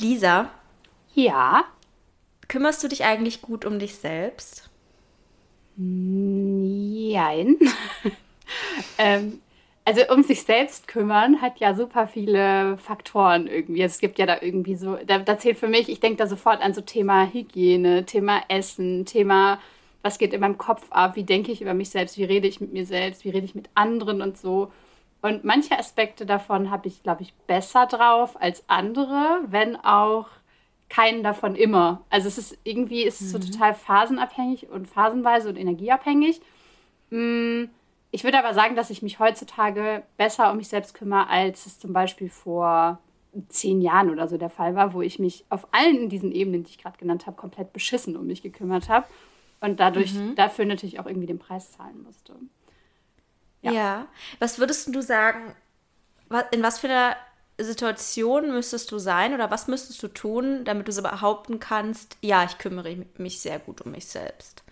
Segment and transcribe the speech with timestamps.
[0.00, 0.50] Lisa,
[1.14, 1.64] Ja.
[2.48, 4.68] kümmerst du dich eigentlich gut um dich selbst?
[5.76, 7.56] Jein.
[8.98, 9.40] ähm,
[9.84, 13.82] also um sich selbst kümmern hat ja super viele Faktoren irgendwie.
[13.82, 16.60] Es gibt ja da irgendwie so, da, da zählt für mich, ich denke da sofort
[16.62, 19.60] an so Thema Hygiene, Thema Essen, Thema,
[20.02, 22.60] was geht in meinem Kopf ab, wie denke ich über mich selbst, wie rede ich
[22.60, 24.72] mit mir selbst, wie rede ich mit anderen und so.
[25.22, 30.28] Und manche Aspekte davon habe ich, glaube ich, besser drauf als andere, wenn auch
[30.88, 32.04] keinen davon immer.
[32.10, 36.40] Also es ist irgendwie, es ist so total phasenabhängig und phasenweise und energieabhängig.
[37.10, 37.64] Mm,
[38.12, 41.78] Ich würde aber sagen, dass ich mich heutzutage besser um mich selbst kümmere, als es
[41.80, 43.00] zum Beispiel vor
[43.48, 46.70] zehn Jahren oder so der Fall war, wo ich mich auf allen diesen Ebenen, die
[46.70, 49.06] ich gerade genannt habe, komplett beschissen um mich gekümmert habe
[49.60, 52.34] und dadurch dafür natürlich auch irgendwie den Preis zahlen musste.
[53.66, 53.72] Ja.
[53.72, 54.06] Ja.
[54.38, 55.54] Was würdest du sagen,
[56.50, 57.16] in was für einer
[57.58, 62.44] Situation müsstest du sein oder was müsstest du tun, damit du so behaupten kannst, ja,
[62.44, 64.62] ich kümmere mich sehr gut um mich selbst?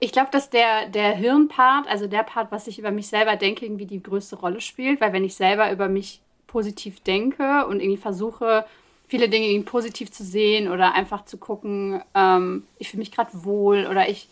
[0.00, 3.64] Ich glaube, dass der, der Hirnpart, also der Part, was ich über mich selber denke,
[3.64, 8.00] irgendwie die größte Rolle spielt, weil wenn ich selber über mich positiv denke und irgendwie
[8.00, 8.64] versuche,
[9.06, 13.30] viele Dinge irgendwie positiv zu sehen oder einfach zu gucken, ähm, ich fühle mich gerade
[13.44, 14.28] wohl oder ich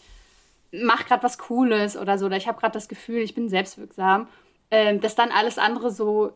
[0.72, 4.28] mache gerade was Cooles oder so, oder ich habe gerade das Gefühl, ich bin selbstwirksam,
[4.70, 6.32] ähm, dass dann alles andere so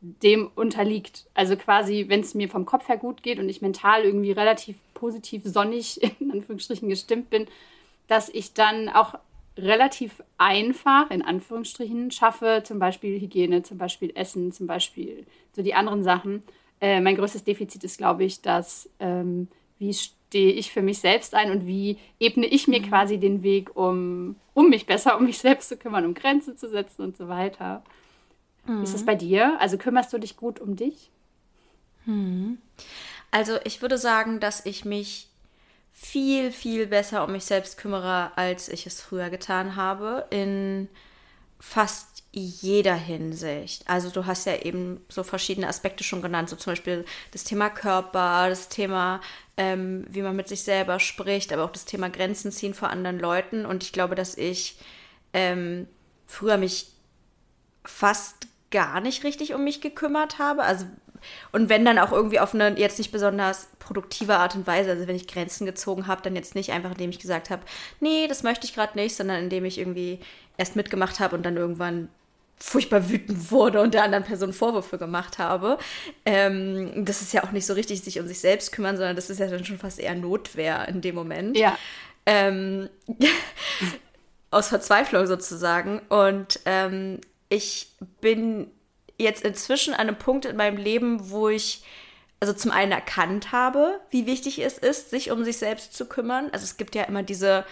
[0.00, 1.26] dem unterliegt.
[1.34, 4.76] Also quasi, wenn es mir vom Kopf her gut geht und ich mental irgendwie relativ
[4.94, 7.46] positiv, sonnig, in Anführungsstrichen, gestimmt bin,
[8.06, 9.14] dass ich dann auch
[9.56, 15.74] relativ einfach, in Anführungsstrichen, schaffe, zum Beispiel Hygiene, zum Beispiel Essen, zum Beispiel so die
[15.74, 16.42] anderen Sachen.
[16.80, 19.94] Äh, mein größtes Defizit ist, glaube ich, dass ähm, wie
[20.34, 24.34] stehe ich für mich selbst ein und wie ebne ich mir quasi den Weg, um,
[24.52, 27.84] um mich besser um mich selbst zu kümmern, um Grenzen zu setzen und so weiter.
[28.66, 29.56] Wie ist das bei dir?
[29.60, 31.10] Also kümmerst du dich gut um dich?
[33.30, 35.28] Also ich würde sagen, dass ich mich
[35.92, 40.88] viel, viel besser um mich selbst kümmere, als ich es früher getan habe, in
[41.60, 43.88] fast jeder Hinsicht.
[43.88, 47.70] Also du hast ja eben so verschiedene Aspekte schon genannt, so zum Beispiel das Thema
[47.70, 49.20] Körper, das Thema,
[49.56, 53.18] ähm, wie man mit sich selber spricht, aber auch das Thema Grenzen ziehen vor anderen
[53.18, 53.66] Leuten.
[53.66, 54.78] Und ich glaube, dass ich
[55.32, 55.86] ähm,
[56.26, 56.88] früher mich
[57.84, 60.62] fast gar nicht richtig um mich gekümmert habe.
[60.62, 60.86] Also,
[61.52, 65.06] und wenn dann auch irgendwie auf eine jetzt nicht besonders produktive Art und Weise, also
[65.06, 67.62] wenn ich Grenzen gezogen habe, dann jetzt nicht einfach, indem ich gesagt habe,
[68.00, 70.18] nee, das möchte ich gerade nicht, sondern indem ich irgendwie
[70.56, 72.08] erst mitgemacht habe und dann irgendwann
[72.58, 75.78] furchtbar wütend wurde und der anderen Person Vorwürfe gemacht habe.
[76.24, 79.30] Ähm, das ist ja auch nicht so richtig sich um sich selbst kümmern, sondern das
[79.30, 81.76] ist ja dann schon fast eher Notwehr in dem Moment Ja.
[82.26, 82.88] ähm,
[84.50, 86.00] aus Verzweiflung sozusagen.
[86.08, 87.88] Und ähm, ich
[88.20, 88.70] bin
[89.18, 91.82] jetzt inzwischen an einem Punkt in meinem Leben, wo ich
[92.40, 96.50] also zum einen erkannt habe, wie wichtig es ist, sich um sich selbst zu kümmern.
[96.52, 97.64] Also es gibt ja immer diese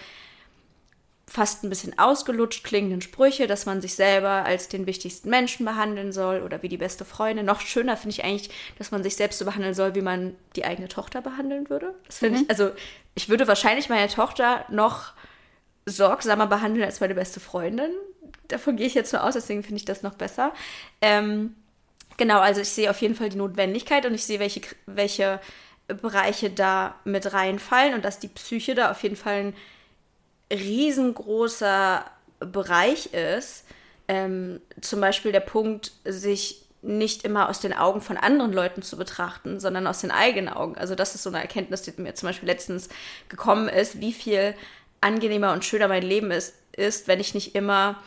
[1.33, 6.11] fast ein bisschen ausgelutscht klingenden Sprüche, dass man sich selber als den wichtigsten Menschen behandeln
[6.11, 7.47] soll oder wie die beste Freundin.
[7.47, 10.63] Noch schöner finde ich eigentlich, dass man sich selbst so behandeln soll, wie man die
[10.63, 11.95] eigene Tochter behandeln würde.
[12.05, 12.69] Das finde ich, also
[13.15, 15.13] ich würde wahrscheinlich meine Tochter noch
[15.87, 17.89] sorgsamer behandeln als meine beste Freundin.
[18.47, 20.53] Davon gehe ich jetzt nur aus, deswegen finde ich das noch besser.
[21.01, 21.55] Ähm,
[22.15, 25.39] genau, also ich sehe auf jeden Fall die Notwendigkeit und ich sehe, welche, welche
[25.87, 29.55] Bereiche da mit reinfallen und dass die Psyche da auf jeden Fall ein
[30.51, 32.05] riesengroßer
[32.39, 33.65] Bereich ist.
[34.07, 38.97] Ähm, zum Beispiel der Punkt, sich nicht immer aus den Augen von anderen Leuten zu
[38.97, 40.77] betrachten, sondern aus den eigenen Augen.
[40.77, 42.89] Also das ist so eine Erkenntnis, die mir zum Beispiel letztens
[43.29, 44.53] gekommen ist, wie viel
[44.99, 48.01] angenehmer und schöner mein Leben ist, ist, wenn ich nicht immer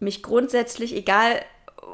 [0.00, 1.42] mich grundsätzlich, egal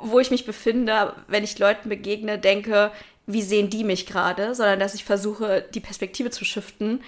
[0.00, 2.91] wo ich mich befinde, wenn ich Leuten begegne, denke,
[3.26, 7.03] wie sehen die mich gerade, sondern dass ich versuche, die Perspektive zu shiften.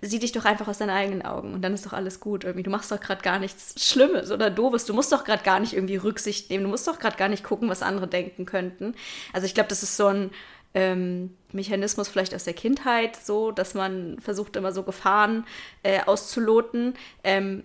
[0.00, 2.44] Sieh dich doch einfach aus deinen eigenen Augen und dann ist doch alles gut.
[2.44, 4.84] Irgendwie, du machst doch gerade gar nichts Schlimmes oder Doofes.
[4.84, 6.64] Du musst doch gerade gar nicht irgendwie Rücksicht nehmen.
[6.64, 8.94] Du musst doch gerade gar nicht gucken, was andere denken könnten.
[9.32, 10.30] Also ich glaube, das ist so ein
[10.74, 15.44] ähm, Mechanismus vielleicht aus der Kindheit, so, dass man versucht immer so Gefahren
[15.82, 16.94] äh, auszuloten.
[17.24, 17.64] Ähm,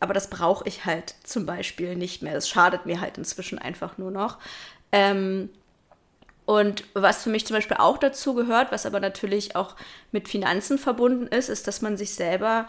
[0.00, 2.34] aber das brauche ich halt zum Beispiel nicht mehr.
[2.34, 4.38] Das schadet mir halt inzwischen einfach nur noch.
[4.90, 5.50] Ähm,
[6.48, 9.76] und was für mich zum Beispiel auch dazu gehört, was aber natürlich auch
[10.12, 12.66] mit Finanzen verbunden ist, ist, dass man sich selber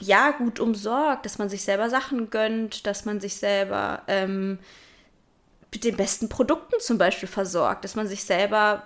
[0.00, 4.58] ja gut umsorgt, dass man sich selber Sachen gönnt, dass man sich selber ähm,
[5.72, 8.82] mit den besten Produkten zum Beispiel versorgt, dass man sich selber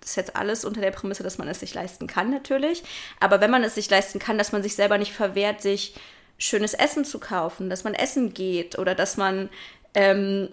[0.00, 2.82] das ist jetzt alles unter der Prämisse, dass man es sich leisten kann natürlich,
[3.20, 5.94] aber wenn man es sich leisten kann, dass man sich selber nicht verwehrt, sich
[6.38, 9.50] schönes Essen zu kaufen, dass man essen geht oder dass man
[9.92, 10.48] ähm,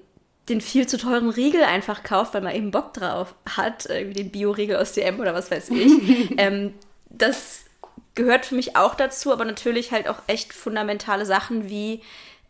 [0.48, 4.32] den viel zu teuren Riegel einfach kauft, weil man eben Bock drauf hat, irgendwie den
[4.32, 6.34] Bio-Riegel aus DM oder was weiß ich.
[6.38, 6.74] ähm,
[7.10, 7.66] das
[8.16, 12.02] gehört für mich auch dazu, aber natürlich halt auch echt fundamentale Sachen wie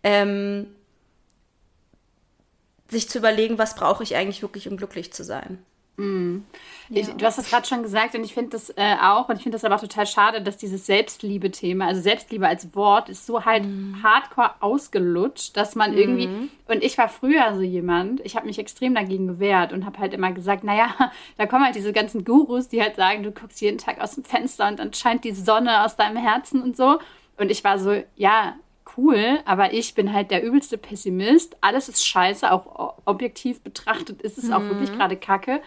[0.03, 0.67] ähm,
[2.89, 5.63] sich zu überlegen, was brauche ich eigentlich wirklich, um glücklich zu sein.
[5.99, 6.43] Mm.
[6.91, 9.43] Ich, du hast das gerade schon gesagt und ich finde das äh, auch und ich
[9.43, 13.45] finde das aber auch total schade, dass dieses Selbstliebe-Thema, also Selbstliebe als Wort, ist so
[13.45, 14.01] halt mm.
[14.01, 15.97] hardcore ausgelutscht, dass man mm.
[15.97, 19.99] irgendwie, und ich war früher so jemand, ich habe mich extrem dagegen gewehrt und habe
[19.99, 20.95] halt immer gesagt, naja,
[21.37, 24.23] da kommen halt diese ganzen Gurus, die halt sagen, du guckst jeden Tag aus dem
[24.23, 26.99] Fenster und dann scheint die Sonne aus deinem Herzen und so.
[27.37, 28.55] Und ich war so, ja,
[28.97, 31.57] cool, aber ich bin halt der übelste Pessimist.
[31.61, 34.53] Alles ist scheiße, auch objektiv betrachtet ist es mhm.
[34.53, 35.61] auch wirklich gerade kacke.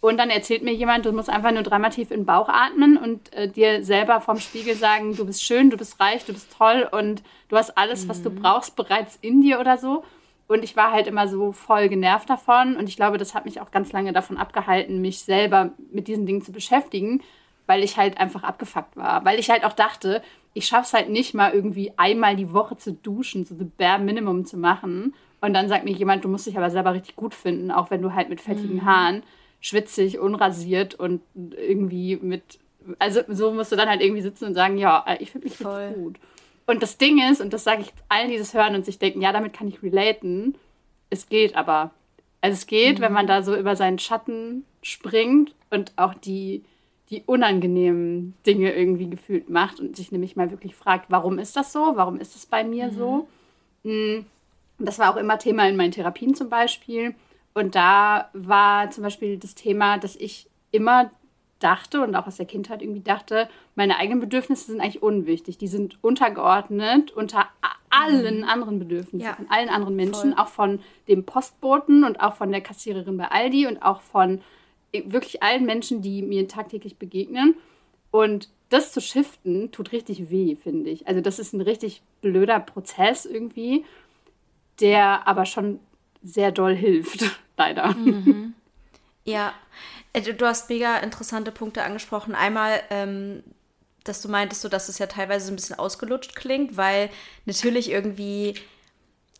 [0.00, 2.96] Und dann erzählt mir jemand, du musst einfach nur dreimal tief in den Bauch atmen
[2.96, 6.56] und äh, dir selber vom Spiegel sagen, du bist schön, du bist reich, du bist
[6.56, 8.36] toll und du hast alles, was du mhm.
[8.36, 10.02] brauchst, bereits in dir oder so.
[10.48, 12.76] Und ich war halt immer so voll genervt davon.
[12.76, 16.26] Und ich glaube, das hat mich auch ganz lange davon abgehalten, mich selber mit diesen
[16.26, 17.22] Dingen zu beschäftigen,
[17.66, 19.24] weil ich halt einfach abgefuckt war.
[19.24, 20.22] Weil ich halt auch dachte,
[20.54, 24.46] ich schaff's halt nicht mal irgendwie einmal die Woche zu duschen, so the bare Minimum
[24.46, 25.14] zu machen.
[25.42, 28.02] Und dann sagt mir jemand, du musst dich aber selber richtig gut finden, auch wenn
[28.02, 28.84] du halt mit fettigen mhm.
[28.86, 29.22] Haaren
[29.60, 32.58] schwitzig, unrasiert und irgendwie mit.
[32.98, 35.56] Also so musst du dann halt irgendwie sitzen und sagen, ja, äh, ich finde mich
[35.56, 35.92] Voll.
[35.92, 36.18] gut.
[36.66, 39.20] Und das Ding ist, und das sage ich allen, die das hören und sich denken,
[39.20, 40.54] ja, damit kann ich relaten,
[41.10, 41.90] es geht aber.
[42.40, 43.02] Also es geht, mhm.
[43.02, 46.64] wenn man da so über seinen Schatten springt und auch die,
[47.10, 51.72] die unangenehmen Dinge irgendwie gefühlt macht und sich nämlich mal wirklich fragt, warum ist das
[51.72, 51.92] so?
[51.96, 52.96] Warum ist es bei mir mhm.
[52.96, 53.28] so?
[53.82, 54.20] Mm,
[54.78, 57.14] das war auch immer Thema in meinen Therapien zum Beispiel.
[57.54, 61.10] Und da war zum Beispiel das Thema, dass ich immer
[61.58, 65.58] dachte und auch aus der Kindheit irgendwie dachte, meine eigenen Bedürfnisse sind eigentlich unwichtig.
[65.58, 67.48] Die sind untergeordnet unter
[67.90, 68.48] allen mhm.
[68.48, 69.34] anderen Bedürfnissen ja.
[69.34, 70.42] von allen anderen Menschen, Voll.
[70.42, 74.40] auch von dem Postboten und auch von der Kassiererin bei Aldi und auch von
[74.92, 77.54] wirklich allen Menschen, die mir tagtäglich begegnen.
[78.10, 81.06] Und das zu shiften, tut richtig weh, finde ich.
[81.06, 83.84] Also das ist ein richtig blöder Prozess irgendwie,
[84.80, 85.80] der aber schon
[86.22, 87.24] sehr doll hilft,
[87.56, 87.94] leider.
[87.94, 88.54] Mhm.
[89.24, 89.54] Ja,
[90.12, 92.34] äh, du hast mega interessante Punkte angesprochen.
[92.34, 93.42] Einmal, ähm,
[94.04, 97.10] dass du meintest, so, dass es ja teilweise ein bisschen ausgelutscht klingt, weil
[97.44, 98.54] natürlich irgendwie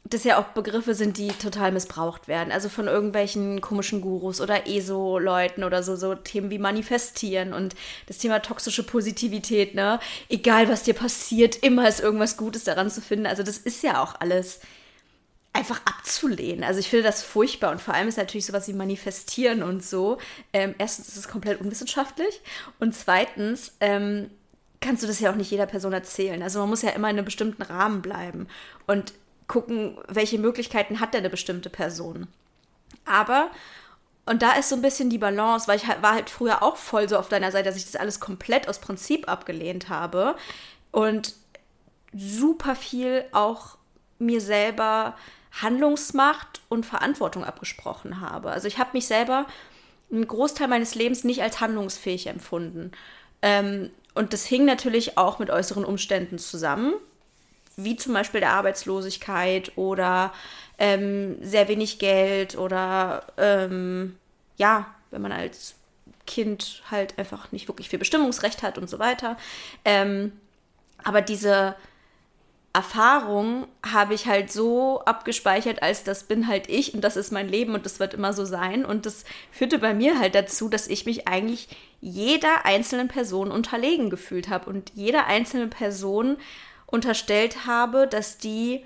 [0.04, 2.52] das ja auch Begriffe sind, die total missbraucht werden.
[2.52, 8.18] Also von irgendwelchen komischen Gurus oder ESO-Leuten oder so, so Themen wie Manifestieren und das
[8.18, 10.00] Thema toxische Positivität, ne?
[10.28, 13.26] Egal was dir passiert, immer ist irgendwas Gutes daran zu finden.
[13.26, 14.60] Also das ist ja auch alles
[15.52, 16.64] einfach abzulehnen.
[16.64, 20.18] Also ich finde das furchtbar und vor allem ist natürlich sowas wie Manifestieren und so.
[20.52, 22.40] Ähm, erstens ist es komplett unwissenschaftlich
[22.78, 24.30] und zweitens ähm,
[24.80, 26.42] kannst du das ja auch nicht jeder Person erzählen.
[26.42, 28.46] Also man muss ja immer in einem bestimmten Rahmen bleiben
[28.86, 29.12] und
[29.48, 32.28] gucken, welche Möglichkeiten hat denn eine bestimmte Person.
[33.04, 33.50] Aber
[34.26, 36.76] und da ist so ein bisschen die Balance, weil ich halt, war halt früher auch
[36.76, 40.36] voll so auf deiner Seite, dass ich das alles komplett aus Prinzip abgelehnt habe
[40.92, 41.34] und
[42.12, 43.76] super viel auch
[44.20, 45.16] mir selber
[45.52, 48.50] Handlungsmacht und Verantwortung abgesprochen habe.
[48.50, 49.46] Also ich habe mich selber
[50.10, 52.92] einen Großteil meines Lebens nicht als handlungsfähig empfunden.
[53.42, 56.94] Ähm, und das hing natürlich auch mit äußeren Umständen zusammen,
[57.76, 60.32] wie zum Beispiel der Arbeitslosigkeit oder
[60.78, 64.16] ähm, sehr wenig Geld oder ähm,
[64.56, 65.74] ja, wenn man als
[66.26, 69.36] Kind halt einfach nicht wirklich viel Bestimmungsrecht hat und so weiter.
[69.84, 70.32] Ähm,
[71.02, 71.74] aber diese
[72.72, 77.48] Erfahrung habe ich halt so abgespeichert, als das bin halt ich und das ist mein
[77.48, 78.84] Leben und das wird immer so sein.
[78.84, 81.68] Und das führte bei mir halt dazu, dass ich mich eigentlich
[82.00, 86.36] jeder einzelnen Person unterlegen gefühlt habe und jeder einzelnen Person
[86.86, 88.84] unterstellt habe, dass die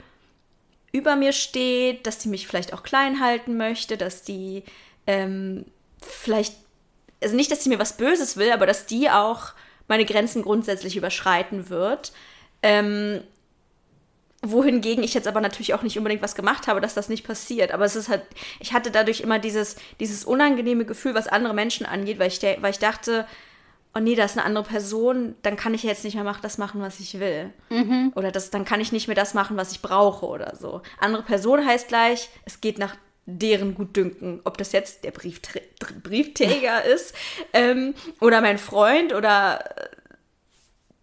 [0.92, 4.62] über mir steht, dass die mich vielleicht auch klein halten möchte, dass die
[5.06, 5.66] ähm,
[6.00, 6.54] vielleicht,
[7.22, 9.52] also nicht, dass sie mir was Böses will, aber dass die auch
[9.88, 12.12] meine Grenzen grundsätzlich überschreiten wird.
[12.62, 13.22] Ähm,
[14.50, 17.72] wohingegen ich jetzt aber natürlich auch nicht unbedingt was gemacht habe, dass das nicht passiert.
[17.72, 18.22] Aber es ist halt,
[18.60, 22.70] ich hatte dadurch immer dieses, dieses unangenehme Gefühl, was andere Menschen angeht, weil ich, weil
[22.70, 23.26] ich dachte,
[23.94, 26.58] oh nee, da ist eine andere Person, dann kann ich jetzt nicht mehr mach, das
[26.58, 27.52] machen, was ich will.
[27.70, 28.12] Mhm.
[28.16, 30.82] Oder das, dann kann ich nicht mehr das machen, was ich brauche oder so.
[30.98, 32.96] Andere Person heißt gleich, es geht nach
[33.26, 35.60] deren Gutdünken, ob das jetzt der Brieftr
[36.02, 37.14] Briefträger ist
[37.52, 39.88] ähm, oder mein Freund oder äh,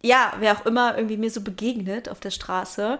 [0.04, 2.98] ja, wer auch immer irgendwie mir so begegnet auf der Straße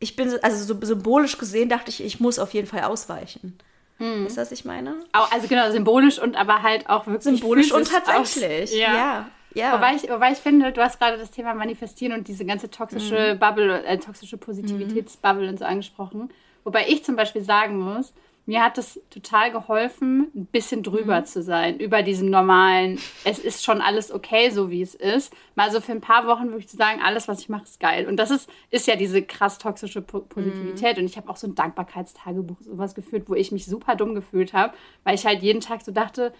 [0.00, 3.58] ich bin, also so symbolisch gesehen, dachte ich, ich muss auf jeden Fall ausweichen.
[3.98, 4.26] Hm.
[4.26, 4.94] Ist das, was ich meine?
[5.12, 8.70] Also genau, symbolisch und aber halt auch wirklich symbolisch und tatsächlich.
[8.70, 8.94] Aus, ja.
[8.94, 9.30] ja.
[9.54, 9.72] Ja.
[9.72, 13.34] Wobei, ich, wobei ich finde, du hast gerade das Thema Manifestieren und diese ganze toxische
[13.34, 13.38] mhm.
[13.38, 15.48] Bubble, äh, toxische Positivitätsbubble mhm.
[15.48, 16.30] und so angesprochen.
[16.64, 18.12] Wobei ich zum Beispiel sagen muss,
[18.48, 21.24] mir hat es total geholfen, ein bisschen drüber mhm.
[21.26, 25.34] zu sein, über diesem normalen, es ist schon alles okay, so wie es ist.
[25.54, 28.08] Mal so für ein paar Wochen wirklich zu sagen, alles, was ich mache, ist geil.
[28.08, 30.96] Und das ist, ist ja diese krass toxische Positivität.
[30.96, 31.02] Mhm.
[31.02, 34.54] Und ich habe auch so ein Dankbarkeitstagebuch, sowas geführt, wo ich mich super dumm gefühlt
[34.54, 34.72] habe,
[35.04, 36.32] weil ich halt jeden Tag so dachte,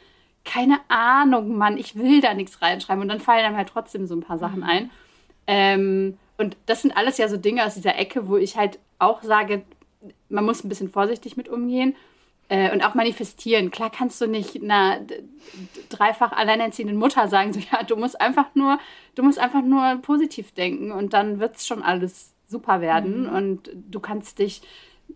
[0.46, 3.02] keine Ahnung, Mann, ich will da nichts reinschreiben.
[3.02, 4.66] Und dann fallen einem halt trotzdem so ein paar Sachen mhm.
[4.66, 4.90] ein.
[5.46, 9.22] Ähm, und das sind alles ja so Dinge aus dieser Ecke, wo ich halt auch
[9.22, 9.64] sage,
[10.28, 11.96] man muss ein bisschen vorsichtig mit umgehen
[12.48, 13.70] äh, und auch manifestieren.
[13.70, 15.00] Klar kannst du nicht einer
[15.88, 18.78] dreifach alleinerziehenden Mutter sagen, so ja, du musst einfach nur,
[19.14, 23.34] du musst einfach nur positiv denken und dann wird es schon alles super werden mhm.
[23.34, 24.62] und du kannst dich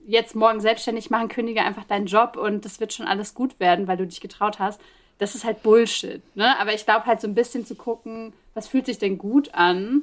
[0.07, 3.87] jetzt morgen selbstständig machen, kündige einfach deinen Job und das wird schon alles gut werden,
[3.87, 4.81] weil du dich getraut hast.
[5.19, 6.23] Das ist halt Bullshit.
[6.35, 6.59] Ne?
[6.59, 10.03] Aber ich glaube halt so ein bisschen zu gucken, was fühlt sich denn gut an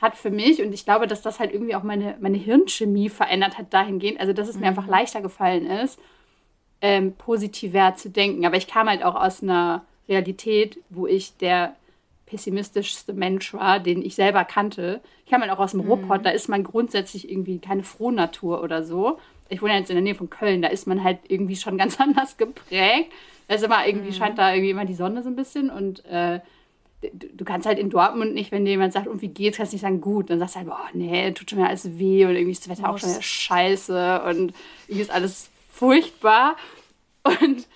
[0.00, 3.58] hat für mich, und ich glaube, dass das halt irgendwie auch meine, meine Hirnchemie verändert
[3.58, 4.68] hat dahingehend, also dass es mir mhm.
[4.68, 5.98] einfach leichter gefallen ist,
[6.80, 8.46] ähm, positiver zu denken.
[8.46, 11.76] Aber ich kam halt auch aus einer Realität, wo ich der
[12.26, 15.00] pessimistischste Mensch war, den ich selber kannte.
[15.24, 15.88] Ich kam halt auch aus dem mhm.
[15.88, 19.18] Ruhrpott, da ist man grundsätzlich irgendwie keine Frohnatur oder so.
[19.48, 22.00] Ich wohne jetzt in der Nähe von Köln, da ist man halt irgendwie schon ganz
[22.00, 23.12] anders geprägt.
[23.48, 24.14] Ist immer irgendwie, mhm.
[24.14, 26.40] scheint da irgendwie immer die Sonne so ein bisschen und äh,
[27.02, 29.76] du kannst halt in Dortmund nicht, wenn dir jemand sagt, und wie geht's, kannst du
[29.76, 30.30] nicht sagen, gut.
[30.30, 32.78] Dann sagst du halt, boah, nee, tut schon mir alles weh und irgendwie ist das
[32.78, 34.52] Wetter auch schon wieder scheiße und
[34.86, 36.56] irgendwie ist alles furchtbar.
[37.24, 37.66] Und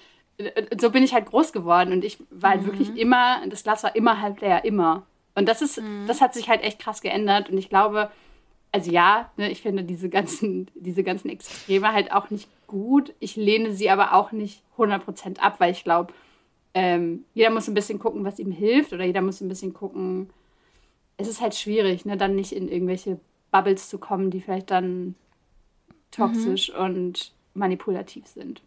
[0.80, 2.66] so bin ich halt groß geworden und ich war halt mhm.
[2.66, 5.06] wirklich immer, das Glas war immer halb leer, immer.
[5.34, 6.04] Und das ist, mhm.
[6.06, 8.10] das hat sich halt echt krass geändert und ich glaube,
[8.72, 13.14] also ja, ne, ich finde diese ganzen, diese ganzen Extreme halt auch nicht gut.
[13.20, 16.12] Ich lehne sie aber auch nicht 100% ab, weil ich glaube,
[16.74, 20.30] ähm, jeder muss ein bisschen gucken, was ihm hilft oder jeder muss ein bisschen gucken.
[21.16, 23.20] Es ist halt schwierig, ne, dann nicht in irgendwelche
[23.52, 25.14] Bubbles zu kommen, die vielleicht dann
[26.10, 26.84] toxisch mhm.
[26.84, 28.62] und manipulativ sind.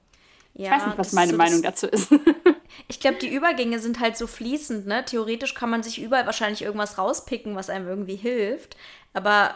[0.53, 2.11] Ja, ich weiß nicht, was meine so Meinung dazu ist.
[2.87, 5.05] ich glaube, die Übergänge sind halt so fließend, ne?
[5.05, 8.75] Theoretisch kann man sich überall wahrscheinlich irgendwas rauspicken, was einem irgendwie hilft.
[9.13, 9.53] Aber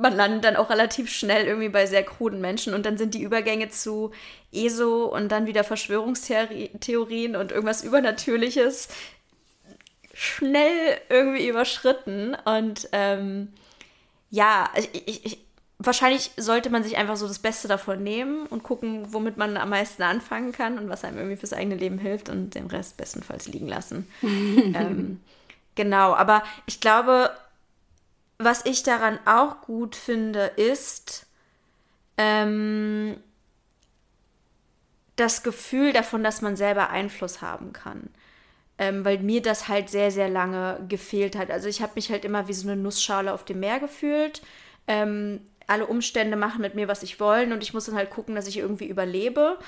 [0.00, 3.22] man landet dann auch relativ schnell irgendwie bei sehr kruden Menschen und dann sind die
[3.22, 4.12] Übergänge zu
[4.52, 8.88] ESO und dann wieder Verschwörungstheorien und irgendwas Übernatürliches
[10.14, 12.36] schnell irgendwie überschritten.
[12.44, 13.52] Und ähm,
[14.30, 15.38] ja, ich, ich,
[15.78, 19.70] wahrscheinlich sollte man sich einfach so das Beste davon nehmen und gucken, womit man am
[19.70, 23.46] meisten anfangen kann und was einem irgendwie fürs eigene Leben hilft und den Rest bestenfalls
[23.46, 24.08] liegen lassen.
[24.22, 25.20] ähm,
[25.76, 27.30] genau, aber ich glaube,
[28.38, 31.26] was ich daran auch gut finde, ist
[32.16, 33.16] ähm,
[35.16, 38.10] das Gefühl davon, dass man selber Einfluss haben kann.
[38.80, 41.50] Ähm, weil mir das halt sehr, sehr lange gefehlt hat.
[41.50, 44.40] Also ich habe mich halt immer wie so eine Nussschale auf dem Meer gefühlt.
[44.86, 48.36] Ähm, alle Umstände machen mit mir, was ich wollen und ich muss dann halt gucken,
[48.36, 49.58] dass ich irgendwie überlebe.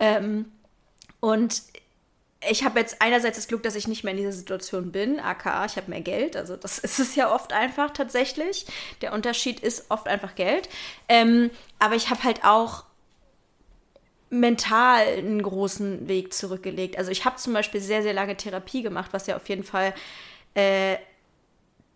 [0.00, 0.46] Ähm,
[1.20, 1.62] und
[2.50, 5.64] ich habe jetzt einerseits das Glück, dass ich nicht mehr in dieser Situation bin, aka
[5.64, 8.66] ich habe mehr Geld, also das ist es ja oft einfach tatsächlich.
[9.02, 10.68] Der Unterschied ist oft einfach Geld.
[11.08, 12.84] Ähm, aber ich habe halt auch
[14.28, 16.98] mental einen großen Weg zurückgelegt.
[16.98, 19.94] Also ich habe zum Beispiel sehr, sehr lange Therapie gemacht, was ja auf jeden Fall
[20.54, 20.96] äh,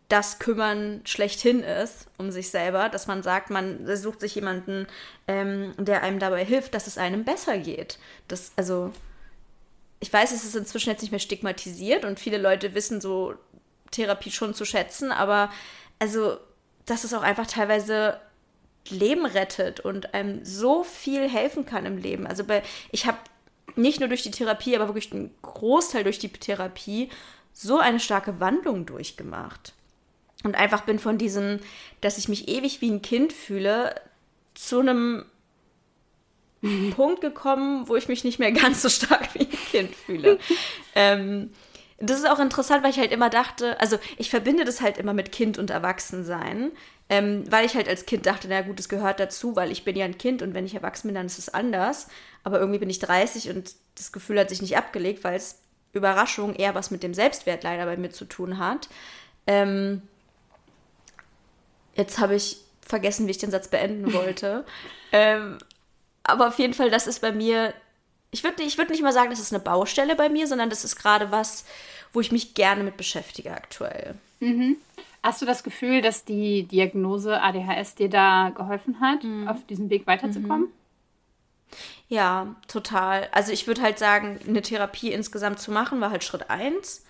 [0.08, 4.86] das Kümmern schlechthin ist um sich selber, dass man sagt, man sucht sich jemanden,
[5.28, 7.98] ähm, der einem dabei hilft, dass es einem besser geht.
[8.28, 8.92] Das, also
[10.00, 13.34] ich weiß, es ist inzwischen jetzt nicht mehr stigmatisiert und viele Leute wissen so
[13.90, 15.50] Therapie schon zu schätzen, aber
[15.98, 16.38] also,
[16.86, 18.18] dass es auch einfach teilweise
[18.88, 22.26] Leben rettet und einem so viel helfen kann im Leben.
[22.26, 23.18] Also bei, ich habe
[23.76, 27.10] nicht nur durch die Therapie, aber wirklich einen Großteil durch die Therapie
[27.52, 29.74] so eine starke Wandlung durchgemacht.
[30.44, 31.60] Und einfach bin von diesem,
[32.00, 33.94] dass ich mich ewig wie ein Kind fühle,
[34.54, 35.26] zu einem
[36.94, 40.38] Punkt gekommen, wo ich mich nicht mehr ganz so stark wie ein Kind fühle.
[40.94, 41.50] ähm,
[41.98, 45.12] das ist auch interessant, weil ich halt immer dachte, also ich verbinde das halt immer
[45.12, 46.72] mit Kind und Erwachsensein,
[47.10, 49.96] ähm, weil ich halt als Kind dachte, na gut, es gehört dazu, weil ich bin
[49.96, 52.08] ja ein Kind und wenn ich erwachsen bin, dann ist es anders.
[52.42, 55.60] Aber irgendwie bin ich 30 und das Gefühl hat sich nicht abgelegt, weil es
[55.92, 58.88] Überraschung eher was mit dem Selbstwert leider bei mir zu tun hat.
[59.46, 60.02] Ähm,
[61.94, 64.64] jetzt habe ich vergessen, wie ich den Satz beenden wollte.
[65.12, 65.58] ähm,
[66.22, 67.74] aber auf jeden Fall, das ist bei mir,
[68.30, 70.84] ich würde ich würd nicht mal sagen, das ist eine Baustelle bei mir, sondern das
[70.84, 71.64] ist gerade was,
[72.12, 74.14] wo ich mich gerne mit beschäftige aktuell.
[74.40, 74.76] Mhm.
[75.22, 79.48] Hast du das Gefühl, dass die Diagnose ADHS dir da geholfen hat, mhm.
[79.48, 80.62] auf diesem Weg weiterzukommen?
[80.62, 80.72] Mhm.
[82.08, 83.28] Ja, total.
[83.32, 87.04] Also ich würde halt sagen, eine Therapie insgesamt zu machen, war halt Schritt 1.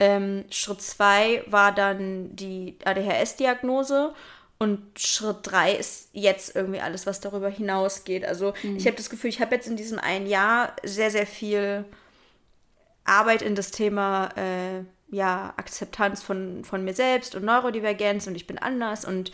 [0.00, 4.14] Ähm, Schritt 2 war dann die ADHS-Diagnose.
[4.62, 8.24] Und Schritt drei ist jetzt irgendwie alles, was darüber hinausgeht.
[8.24, 8.76] Also mhm.
[8.76, 11.84] ich habe das Gefühl, ich habe jetzt in diesem einen Jahr sehr, sehr viel
[13.02, 18.46] Arbeit in das Thema äh, ja, Akzeptanz von, von mir selbst und Neurodivergenz und ich
[18.46, 19.32] bin anders und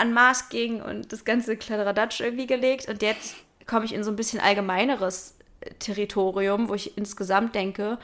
[0.00, 2.88] Unmasking und das ganze Kladderadatsch irgendwie gelegt.
[2.88, 3.34] Und jetzt
[3.66, 5.34] komme ich in so ein bisschen allgemeineres
[5.78, 7.98] Territorium, wo ich insgesamt denke,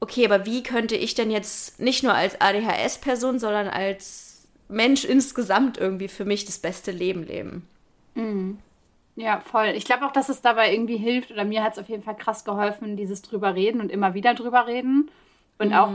[0.00, 4.27] okay, aber wie könnte ich denn jetzt nicht nur als ADHS-Person, sondern als
[4.68, 7.66] Mensch insgesamt irgendwie für mich das beste Leben leben.
[8.14, 8.58] Mhm.
[9.16, 9.72] Ja, voll.
[9.74, 12.16] Ich glaube auch, dass es dabei irgendwie hilft, oder mir hat es auf jeden Fall
[12.16, 15.10] krass geholfen, dieses drüber reden und immer wieder drüber reden.
[15.58, 15.74] Und mhm.
[15.74, 15.90] auch,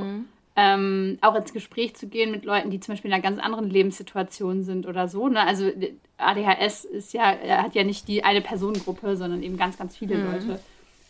[0.58, 3.70] ähm, auch ins Gespräch zu gehen mit Leuten, die zum Beispiel in einer ganz anderen
[3.70, 5.30] Lebenssituation sind oder so.
[5.30, 5.40] Ne?
[5.40, 5.72] Also
[6.18, 10.32] ADHS ist ja, hat ja nicht die eine Personengruppe, sondern eben ganz, ganz viele mhm.
[10.32, 10.60] Leute.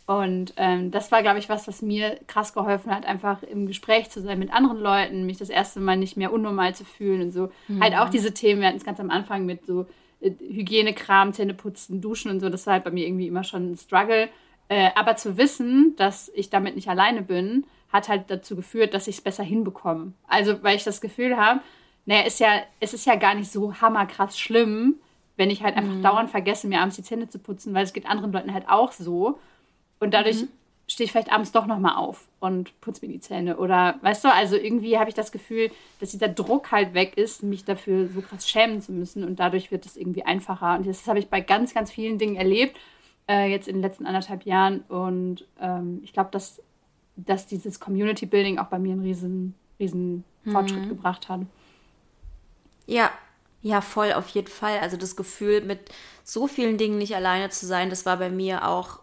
[0.06, 4.10] Und ähm, das war, glaube ich, was, was mir krass geholfen hat, einfach im Gespräch
[4.10, 7.32] zu sein mit anderen Leuten, mich das erste Mal nicht mehr unnormal zu fühlen und
[7.32, 7.50] so.
[7.70, 7.82] Mhm.
[7.82, 9.86] Halt auch diese Themen, wir hatten es ganz am Anfang mit so
[10.20, 13.78] äh, Hygienekram, Zähneputzen, Duschen und so, das war halt bei mir irgendwie immer schon ein
[13.78, 14.28] Struggle.
[14.68, 19.08] Äh, aber zu wissen, dass ich damit nicht alleine bin, hat halt dazu geführt, dass
[19.08, 20.14] ich es besser hinbekomme.
[20.28, 21.62] Also, weil ich das Gefühl habe,
[22.06, 24.96] naja, ist ja, es ist ja gar nicht so hammerkrass schlimm,
[25.38, 26.02] wenn ich halt einfach mhm.
[26.02, 28.92] dauernd vergesse, mir abends die Zähne zu putzen, weil es geht anderen Leuten halt auch
[28.92, 29.40] so.
[30.04, 30.50] Und dadurch mhm.
[30.88, 33.58] stehe ich vielleicht abends doch nochmal auf und putze mir die Zähne.
[33.58, 37.42] Oder weißt du, also irgendwie habe ich das Gefühl, dass dieser Druck halt weg ist,
[37.42, 39.24] mich dafür so krass schämen zu müssen.
[39.24, 40.76] Und dadurch wird es irgendwie einfacher.
[40.78, 42.78] Und das habe ich bei ganz, ganz vielen Dingen erlebt,
[43.30, 44.82] äh, jetzt in den letzten anderthalb Jahren.
[44.90, 46.62] Und ähm, ich glaube, dass,
[47.16, 50.52] dass dieses Community Building auch bei mir einen riesen, riesen mhm.
[50.52, 51.42] Fortschritt gebracht hat.
[52.86, 53.10] Ja,
[53.64, 54.80] ja, voll, auf jeden Fall.
[54.80, 55.80] Also das Gefühl, mit
[56.26, 59.00] so vielen Dingen nicht alleine zu sein, das war bei mir auch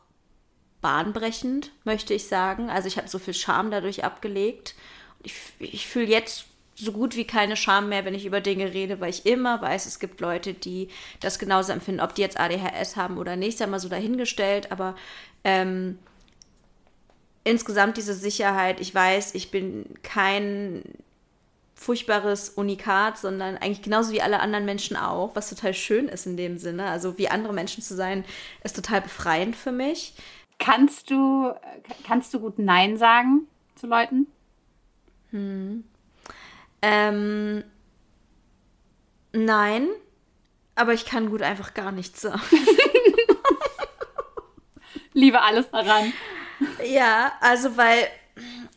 [0.81, 2.71] bahnbrechend, möchte ich sagen.
[2.71, 4.75] Also ich habe so viel Scham dadurch abgelegt.
[5.23, 9.01] Ich, ich fühle jetzt so gut wie keine Scham mehr, wenn ich über Dinge rede,
[9.01, 10.89] weil ich immer weiß, es gibt Leute, die
[11.21, 14.97] das genauso empfinden, ob die jetzt ADHS haben oder nicht, sei mal so dahingestellt, aber
[15.45, 15.99] ähm,
[17.45, 20.83] insgesamt diese Sicherheit, ich weiß, ich bin kein
[21.75, 26.37] furchtbares Unikat, sondern eigentlich genauso wie alle anderen Menschen auch, was total schön ist in
[26.37, 26.85] dem Sinne.
[26.85, 28.25] Also wie andere Menschen zu sein,
[28.63, 30.13] ist total befreiend für mich.
[30.61, 31.53] Kannst du,
[32.07, 34.27] kannst du gut Nein sagen zu Leuten?
[35.31, 35.85] Hm.
[36.83, 37.65] Ähm,
[39.33, 39.89] nein,
[40.75, 42.41] aber ich kann gut einfach gar nichts sagen.
[45.13, 46.13] Liebe alles daran.
[46.85, 48.07] Ja, also weil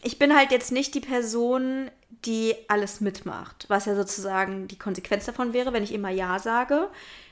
[0.02, 5.26] ich bin halt jetzt nicht die Person, die alles mitmacht, was ja sozusagen die Konsequenz
[5.26, 6.90] davon wäre, wenn ich immer Ja sage.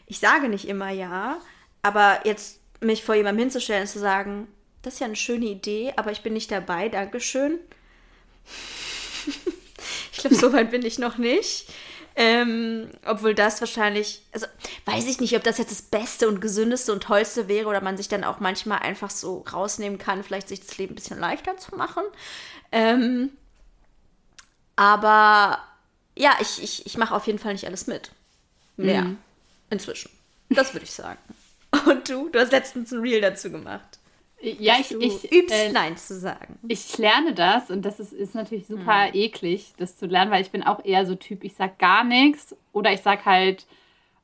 [0.08, 1.38] Ich sage nicht immer Ja,
[1.84, 4.48] aber jetzt mich vor jemandem hinzustellen und zu sagen,
[4.82, 7.60] das ist ja eine schöne Idee, aber ich bin nicht dabei, Dankeschön.
[10.12, 11.68] ich glaube, so weit bin ich noch nicht.
[12.14, 14.46] Ähm, obwohl das wahrscheinlich, also
[14.86, 17.96] weiß ich nicht, ob das jetzt das Beste und Gesündeste und Tollste wäre oder man
[17.96, 21.56] sich dann auch manchmal einfach so rausnehmen kann, vielleicht sich das Leben ein bisschen leichter
[21.58, 22.04] zu machen.
[22.74, 23.30] Ähm,
[24.76, 25.60] aber
[26.18, 28.12] ja, ich, ich, ich mache auf jeden Fall nicht alles mit.
[28.76, 29.04] Mehr.
[29.04, 29.18] Mhm.
[29.70, 30.12] Inzwischen.
[30.50, 31.20] Das würde ich sagen.
[31.86, 32.30] Und du?
[32.30, 34.00] Du hast letztens ein Reel dazu gemacht.
[34.42, 36.58] Ja, ich, ich übst äh, Nein zu sagen.
[36.68, 39.14] Ich lerne das und das ist, ist natürlich super mhm.
[39.14, 42.56] eklig, das zu lernen, weil ich bin auch eher so Typ, ich sag gar nichts
[42.74, 43.68] oder ich sag halt,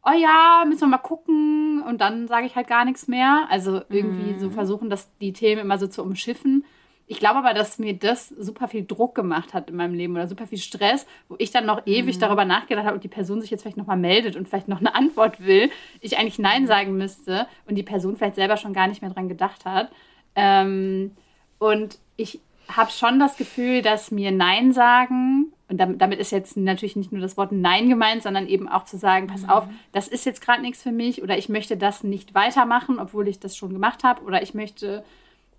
[0.03, 3.45] oh ja, müssen wir mal gucken und dann sage ich halt gar nichts mehr.
[3.49, 4.39] Also irgendwie mhm.
[4.39, 6.65] so versuchen, dass die Themen immer so zu umschiffen.
[7.09, 10.27] Ich glaube aber, dass mir das super viel Druck gemacht hat in meinem Leben oder
[10.27, 12.19] super viel Stress, wo ich dann noch ewig mhm.
[12.19, 14.93] darüber nachgedacht habe, ob die Person sich jetzt vielleicht nochmal meldet und vielleicht noch eine
[14.93, 16.67] Antwort will, ich eigentlich Nein mhm.
[16.67, 19.89] sagen müsste und die Person vielleicht selber schon gar nicht mehr dran gedacht hat.
[20.35, 21.11] Ähm,
[21.59, 26.57] und ich habe schon das Gefühl, dass mir Nein sagen, und damit, damit, ist jetzt
[26.57, 29.49] natürlich nicht nur das Wort Nein gemeint, sondern eben auch zu sagen, pass mhm.
[29.49, 33.29] auf, das ist jetzt gerade nichts für mich oder ich möchte das nicht weitermachen, obwohl
[33.29, 35.05] ich das schon gemacht habe oder ich möchte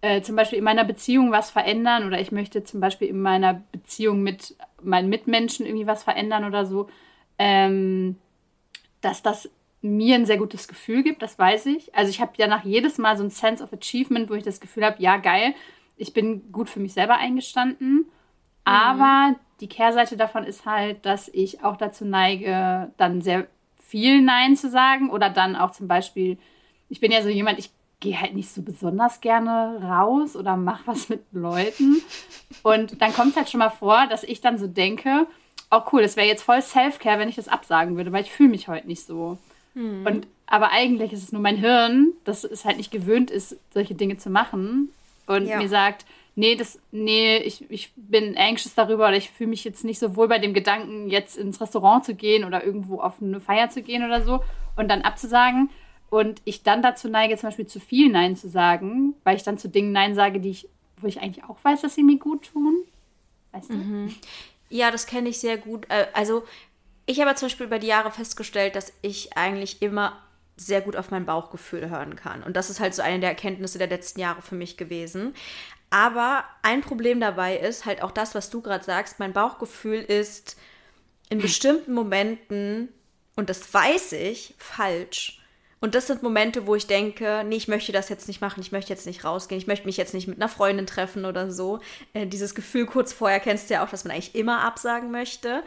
[0.00, 3.62] äh, zum Beispiel in meiner Beziehung was verändern oder ich möchte zum Beispiel in meiner
[3.72, 6.88] Beziehung mit meinen Mitmenschen irgendwie was verändern oder so,
[7.38, 8.16] ähm,
[9.00, 11.94] dass das mir ein sehr gutes Gefühl gibt, das weiß ich.
[11.94, 14.84] Also ich habe danach jedes Mal so ein Sense of Achievement, wo ich das Gefühl
[14.84, 15.54] habe, ja geil,
[15.96, 17.96] ich bin gut für mich selber eingestanden.
[17.96, 18.06] Mhm.
[18.64, 23.46] Aber die Kehrseite davon ist halt, dass ich auch dazu neige, dann sehr
[23.78, 26.38] viel Nein zu sagen oder dann auch zum Beispiel,
[26.88, 30.86] ich bin ja so jemand, ich gehe halt nicht so besonders gerne raus oder mache
[30.86, 32.00] was mit Leuten.
[32.62, 35.26] Und dann kommt es halt schon mal vor, dass ich dann so denke,
[35.70, 38.50] oh cool, das wäre jetzt voll Self-Care, wenn ich das absagen würde, weil ich fühle
[38.50, 39.38] mich heute nicht so.
[39.74, 40.06] Hm.
[40.06, 43.94] Und aber eigentlich ist es nur mein Hirn, das es halt nicht gewöhnt ist, solche
[43.94, 44.90] Dinge zu machen
[45.26, 45.58] und ja.
[45.58, 46.06] mir sagt,
[46.36, 50.16] nee, das, nee, ich, ich bin anxious darüber oder ich fühle mich jetzt nicht so
[50.16, 53.82] wohl bei dem Gedanken, jetzt ins Restaurant zu gehen oder irgendwo auf eine Feier zu
[53.82, 54.42] gehen oder so
[54.76, 55.68] und dann abzusagen.
[56.10, 59.58] Und ich dann dazu neige, zum Beispiel zu viel Nein zu sagen, weil ich dann
[59.58, 62.50] zu Dingen Nein sage, die ich, wo ich eigentlich auch weiß, dass sie mir gut
[62.52, 62.84] tun.
[63.52, 63.74] Weißt du?
[63.74, 64.14] Mhm.
[64.70, 65.86] Ja, das kenne ich sehr gut.
[65.90, 66.44] Äh, also,
[67.06, 70.18] ich habe zum Beispiel über die Jahre festgestellt, dass ich eigentlich immer
[70.56, 72.42] sehr gut auf mein Bauchgefühl hören kann.
[72.42, 75.34] Und das ist halt so eine der Erkenntnisse der letzten Jahre für mich gewesen.
[75.90, 79.18] Aber ein Problem dabei ist halt auch das, was du gerade sagst.
[79.18, 80.58] Mein Bauchgefühl ist
[81.30, 82.88] in bestimmten Momenten,
[83.36, 85.37] und das weiß ich, falsch.
[85.80, 88.72] Und das sind Momente, wo ich denke, nee, ich möchte das jetzt nicht machen, ich
[88.72, 91.78] möchte jetzt nicht rausgehen, ich möchte mich jetzt nicht mit einer Freundin treffen oder so.
[92.14, 95.62] Äh, dieses Gefühl kurz vorher kennst du ja auch, dass man eigentlich immer absagen möchte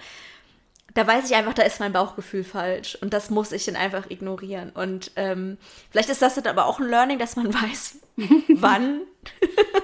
[0.93, 4.10] da weiß ich einfach, da ist mein Bauchgefühl falsch und das muss ich dann einfach
[4.10, 4.71] ignorieren.
[4.71, 5.58] Und ähm,
[5.89, 7.99] vielleicht ist das dann aber auch ein Learning, dass man weiß,
[8.49, 9.01] wann,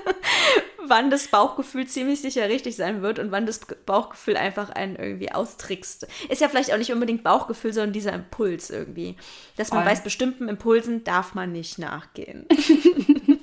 [0.88, 5.32] wann das Bauchgefühl ziemlich sicher richtig sein wird und wann das Bauchgefühl einfach einen irgendwie
[5.32, 6.08] austrickst.
[6.30, 9.16] Ist ja vielleicht auch nicht unbedingt Bauchgefühl, sondern dieser Impuls irgendwie.
[9.56, 9.92] Dass man Voll.
[9.92, 12.48] weiß, bestimmten Impulsen darf man nicht nachgehen.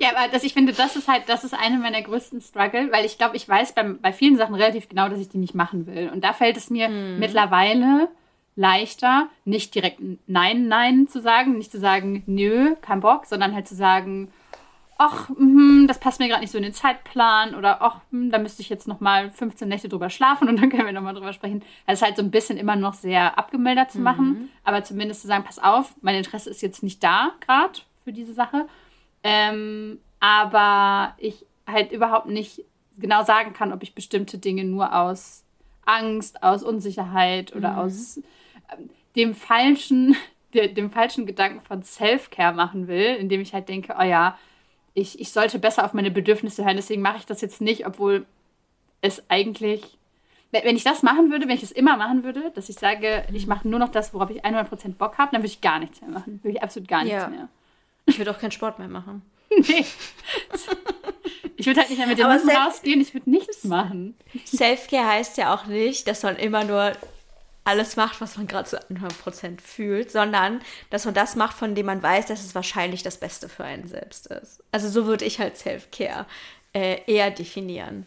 [0.00, 3.04] Ja, aber das, ich finde, das ist halt, das ist eine meiner größten Struggle, weil
[3.04, 5.86] ich glaube, ich weiß beim, bei vielen Sachen relativ genau, dass ich die nicht machen
[5.86, 6.10] will.
[6.12, 7.18] Und da fällt es mir hm.
[7.18, 8.08] mittlerweile
[8.56, 13.68] leichter, nicht direkt Nein, Nein zu sagen, nicht zu sagen, nö, kein Bock, sondern halt
[13.68, 14.32] zu sagen,
[14.98, 18.38] ach, mh, das passt mir gerade nicht so in den Zeitplan oder ach, mh, da
[18.38, 21.12] müsste ich jetzt noch mal 15 Nächte drüber schlafen und dann können wir noch mal
[21.12, 21.62] drüber sprechen.
[21.86, 24.48] Also es ist halt so ein bisschen immer noch sehr abgemildert zu machen, mhm.
[24.64, 28.32] aber zumindest zu sagen, pass auf, mein Interesse ist jetzt nicht da gerade für diese
[28.32, 28.66] Sache
[29.26, 32.64] ähm, aber ich halt überhaupt nicht
[32.96, 35.42] genau sagen kann, ob ich bestimmte Dinge nur aus
[35.84, 37.78] Angst, aus Unsicherheit oder mhm.
[37.78, 38.18] aus
[38.72, 40.16] ähm, dem falschen,
[40.54, 44.38] dem falschen Gedanken von Self-Care machen will, indem ich halt denke, oh ja,
[44.94, 48.24] ich, ich sollte besser auf meine Bedürfnisse hören, deswegen mache ich das jetzt nicht, obwohl
[49.02, 49.98] es eigentlich,
[50.52, 53.46] wenn ich das machen würde, wenn ich es immer machen würde, dass ich sage, ich
[53.46, 56.10] mache nur noch das, worauf ich 100% Bock habe, dann würde ich gar nichts mehr
[56.10, 56.40] machen.
[56.42, 57.28] Würde ich absolut gar nichts ja.
[57.28, 57.48] mehr.
[58.06, 59.22] Ich würde auch keinen Sport mehr machen.
[59.50, 59.84] nee.
[61.56, 64.16] Ich würde halt nicht mehr mit dem Hunden rausgehen, ich würde nichts machen.
[64.44, 66.92] Selfcare heißt ja auch nicht, dass man immer nur
[67.64, 71.86] alles macht, was man gerade zu 100% fühlt, sondern dass man das macht, von dem
[71.86, 74.62] man weiß, dass es wahrscheinlich das Beste für einen selbst ist.
[74.70, 76.26] Also so würde ich halt Selfcare
[76.72, 78.06] äh, eher definieren.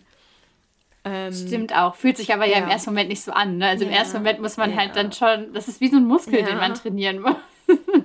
[1.03, 1.95] Ähm, Stimmt auch.
[1.95, 3.57] Fühlt sich aber ja, ja, im ersten Moment nicht so an.
[3.57, 3.67] Ne?
[3.67, 4.77] Also ja, im ersten Moment muss man ja.
[4.77, 7.35] halt dann schon, das ist wie so ein Muskel, den man trainieren muss.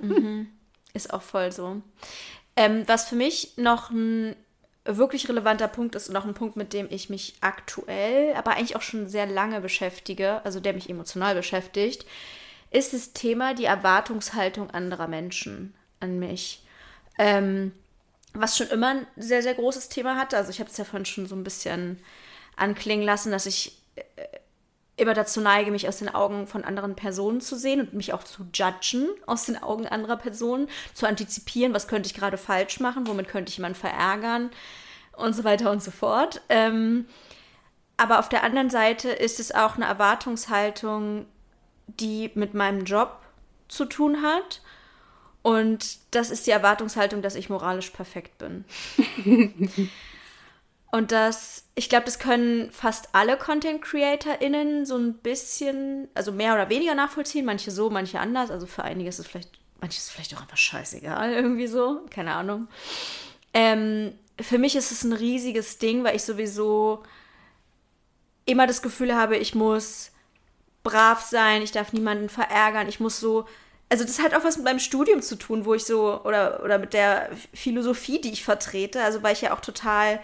[0.01, 0.47] Mhm.
[0.95, 1.81] Ist auch voll so.
[2.55, 4.35] Ähm, was für mich noch ein
[4.85, 8.75] wirklich relevanter Punkt ist und noch ein Punkt, mit dem ich mich aktuell, aber eigentlich
[8.75, 12.05] auch schon sehr lange beschäftige, also der mich emotional beschäftigt,
[12.71, 16.63] ist das Thema die Erwartungshaltung anderer Menschen an mich.
[17.17, 17.71] Ähm,
[18.33, 20.37] was schon immer ein sehr, sehr großes Thema hatte.
[20.37, 21.99] Also ich habe es ja vorhin schon so ein bisschen
[22.55, 24.01] anklingen lassen, dass ich äh,
[24.97, 28.23] immer dazu neige, mich aus den Augen von anderen Personen zu sehen und mich auch
[28.23, 33.07] zu judgen aus den Augen anderer Personen, zu antizipieren, was könnte ich gerade falsch machen,
[33.07, 34.51] womit könnte ich jemanden verärgern
[35.17, 36.41] und so weiter und so fort.
[36.49, 37.05] Ähm,
[37.97, 41.25] aber auf der anderen Seite ist es auch eine Erwartungshaltung,
[41.87, 43.19] die mit meinem Job
[43.67, 44.61] zu tun hat.
[45.41, 48.65] Und das ist die Erwartungshaltung, dass ich moralisch perfekt bin.
[50.91, 56.53] Und das, ich glaube, das können fast alle Content CreatorInnen so ein bisschen, also mehr
[56.53, 57.45] oder weniger nachvollziehen.
[57.45, 58.49] Manche so, manche anders.
[58.49, 62.01] Also für einige ist es vielleicht, manche ist es vielleicht auch einfach scheißegal, irgendwie so.
[62.09, 62.67] Keine Ahnung.
[63.53, 67.03] Ähm, für mich ist es ein riesiges Ding, weil ich sowieso
[68.45, 70.11] immer das Gefühl habe, ich muss
[70.83, 73.45] brav sein, ich darf niemanden verärgern, ich muss so
[73.89, 76.79] also das hat auch was mit meinem Studium zu tun, wo ich so, oder, oder
[76.79, 80.19] mit der Philosophie, die ich vertrete, also weil ich ja auch total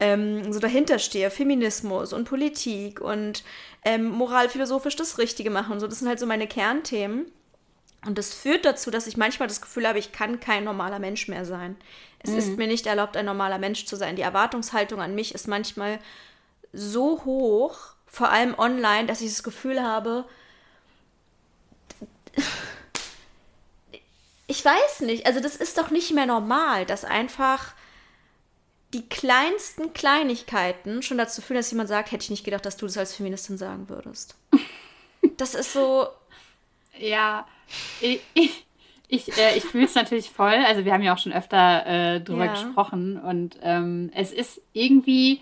[0.00, 3.44] ähm, so dahinter stehe, Feminismus und Politik und
[3.84, 5.86] ähm, moralphilosophisch das Richtige machen und so.
[5.86, 7.26] Das sind halt so meine Kernthemen.
[8.06, 11.28] Und das führt dazu, dass ich manchmal das Gefühl habe, ich kann kein normaler Mensch
[11.28, 11.76] mehr sein.
[12.18, 12.38] Es mhm.
[12.38, 14.16] ist mir nicht erlaubt, ein normaler Mensch zu sein.
[14.16, 15.98] Die Erwartungshaltung an mich ist manchmal
[16.72, 20.26] so hoch, vor allem online, dass ich das Gefühl habe,
[24.46, 27.74] ich weiß nicht, also das ist doch nicht mehr normal, dass einfach
[28.94, 32.86] die kleinsten Kleinigkeiten schon dazu führen, dass jemand sagt, hätte ich nicht gedacht, dass du
[32.86, 34.36] das als Feministin sagen würdest.
[35.38, 36.06] Das ist so.
[37.00, 37.46] Ja,
[38.00, 38.66] ich, ich,
[39.08, 40.54] ich, äh, ich fühle es natürlich voll.
[40.66, 42.52] Also wir haben ja auch schon öfter äh, drüber ja.
[42.52, 45.40] gesprochen und ähm, es ist irgendwie,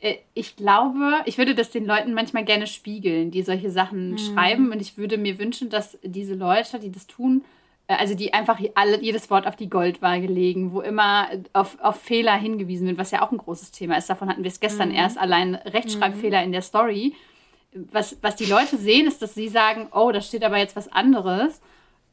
[0.00, 4.18] äh, ich glaube, ich würde das den Leuten manchmal gerne spiegeln, die solche Sachen mhm.
[4.18, 7.44] schreiben und ich würde mir wünschen, dass diese Leute, die das tun,
[7.88, 12.36] also die einfach alle, jedes Wort auf die Goldwaage legen, wo immer auf, auf Fehler
[12.36, 14.10] hingewiesen wird, was ja auch ein großes Thema ist.
[14.10, 14.94] Davon hatten wir es gestern mhm.
[14.94, 16.44] erst, allein Rechtschreibfehler mhm.
[16.44, 17.14] in der Story.
[17.72, 20.92] Was, was die Leute sehen, ist, dass sie sagen, oh, da steht aber jetzt was
[20.92, 21.62] anderes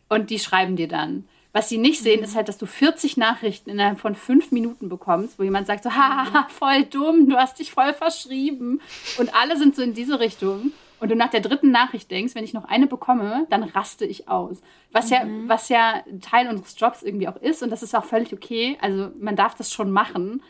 [0.08, 1.28] und die schreiben dir dann.
[1.52, 2.26] Was sie nicht sehen, mhm.
[2.26, 5.92] ist halt, dass du 40 Nachrichten innerhalb von fünf Minuten bekommst, wo jemand sagt so,
[5.94, 8.80] haha, voll dumm, du hast dich voll verschrieben.
[9.18, 12.44] Und alle sind so in diese Richtung und du nach der dritten Nachricht denkst, wenn
[12.44, 14.62] ich noch eine bekomme, dann raste ich aus.
[14.92, 15.14] Was, mhm.
[15.14, 18.78] ja, was ja Teil unseres Jobs irgendwie auch ist und das ist auch völlig okay.
[18.82, 20.42] Also man darf das schon machen.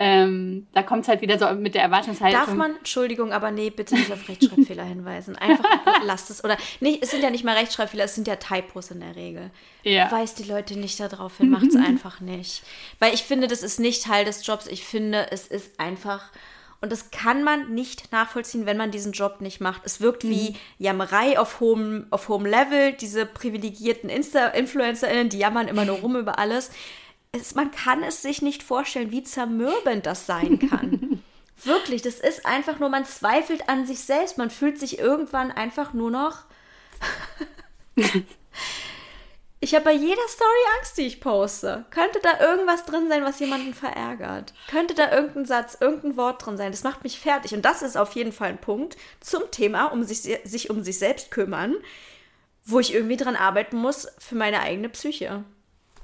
[0.00, 2.40] Ähm, da kommt es halt wieder so mit der Erwartungshaltung.
[2.40, 5.34] Darf man, Entschuldigung, aber nee, bitte nicht auf Rechtschreibfehler hinweisen.
[5.34, 5.64] Einfach
[6.04, 6.44] lasst es.
[6.44, 9.50] Oder nicht, es sind ja nicht mal Rechtschreibfehler, es sind ja Typos in der Regel.
[9.82, 10.10] Ja.
[10.10, 12.62] Weiß die Leute nicht darauf hin, macht es einfach nicht.
[13.00, 14.68] Weil ich finde, das ist nicht Teil des Jobs.
[14.68, 16.30] Ich finde, es ist einfach
[16.80, 19.82] und das kann man nicht nachvollziehen, wenn man diesen Job nicht macht.
[19.84, 20.30] Es wirkt mhm.
[20.30, 26.16] wie Jammerei auf hohem, auf hohem Level, diese privilegierten Insta-InfluencerInnen, die jammern immer nur rum
[26.16, 26.70] über alles.
[27.32, 31.22] Es, man kann es sich nicht vorstellen, wie zermürbend das sein kann.
[31.64, 34.38] Wirklich, das ist einfach nur, man zweifelt an sich selbst.
[34.38, 36.44] Man fühlt sich irgendwann einfach nur noch
[39.60, 41.84] Ich habe bei jeder Story Angst, die ich poste.
[41.90, 44.54] Könnte da irgendwas drin sein, was jemanden verärgert?
[44.68, 46.70] Könnte da irgendein Satz, irgendein Wort drin sein?
[46.70, 47.54] Das macht mich fertig.
[47.54, 50.98] Und das ist auf jeden Fall ein Punkt zum Thema, um sich, sich um sich
[50.98, 51.74] selbst kümmern,
[52.64, 55.44] wo ich irgendwie dran arbeiten muss für meine eigene Psyche.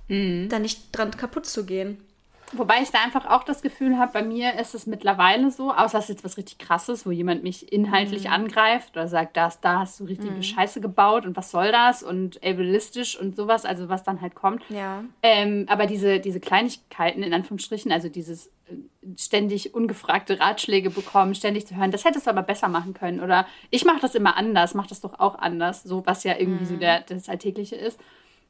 [0.08, 0.48] Mhm.
[0.48, 2.04] Da nicht dran kaputt zu gehen.
[2.52, 5.98] Wobei ich da einfach auch das Gefühl habe, bei mir ist es mittlerweile so, außer
[5.98, 8.32] es ist jetzt was richtig krasses, wo jemand mich inhaltlich mhm.
[8.32, 10.42] angreift oder sagt, das, da hast du richtige mhm.
[10.42, 14.62] Scheiße gebaut und was soll das und ableistisch und sowas, also was dann halt kommt.
[14.68, 15.04] Ja.
[15.22, 18.74] Ähm, aber diese, diese Kleinigkeiten, in Anführungsstrichen, also dieses äh,
[19.16, 23.46] ständig ungefragte Ratschläge bekommen, ständig zu hören, das hättest du aber besser machen können oder
[23.70, 26.68] ich mache das immer anders, mach das doch auch anders, so was ja irgendwie mhm.
[26.68, 27.98] so der, das Alltägliche ist.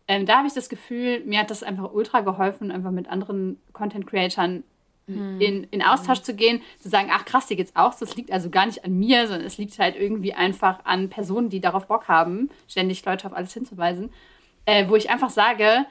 [0.07, 3.59] Ähm, da habe ich das Gefühl, mir hat das einfach ultra geholfen, einfach mit anderen
[3.73, 4.63] Content-Creatern
[5.07, 5.41] hm.
[5.41, 6.25] in, in Austausch hm.
[6.25, 7.95] zu gehen, zu sagen, ach krass, dir geht's auch.
[7.95, 11.49] Das liegt also gar nicht an mir, sondern es liegt halt irgendwie einfach an Personen,
[11.49, 14.11] die darauf Bock haben, ständig Leute auf alles hinzuweisen.
[14.67, 15.87] Äh, wo ich einfach sage,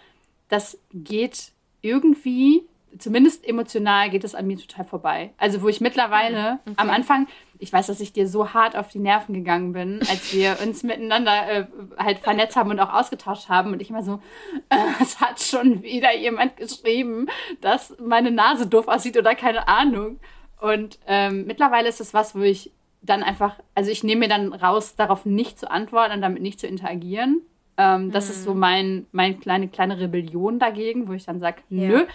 [0.50, 2.64] das geht irgendwie
[2.98, 5.32] zumindest emotional geht es an mir total vorbei.
[5.38, 6.72] Also wo ich mittlerweile mhm.
[6.72, 6.74] okay.
[6.78, 7.28] am Anfang,
[7.60, 10.84] ich weiß, dass ich dir so hart auf die Nerven gegangen bin, als wir uns
[10.84, 11.66] miteinander äh,
[11.98, 14.22] halt vernetzt haben und auch ausgetauscht haben und ich immer so,
[14.70, 17.28] äh, es hat schon wieder jemand geschrieben,
[17.62, 20.20] dass meine Nase doof aussieht oder keine Ahnung.
[20.60, 24.54] Und ähm, mittlerweile ist es was, wo ich dann einfach, also ich nehme mir dann
[24.54, 27.42] raus, darauf nicht zu antworten und damit nicht zu interagieren.
[27.78, 28.32] Ähm, das mhm.
[28.32, 31.88] ist so mein, meine kleine, kleine Rebellion dagegen, wo ich dann sage, ja.
[31.88, 32.06] nö,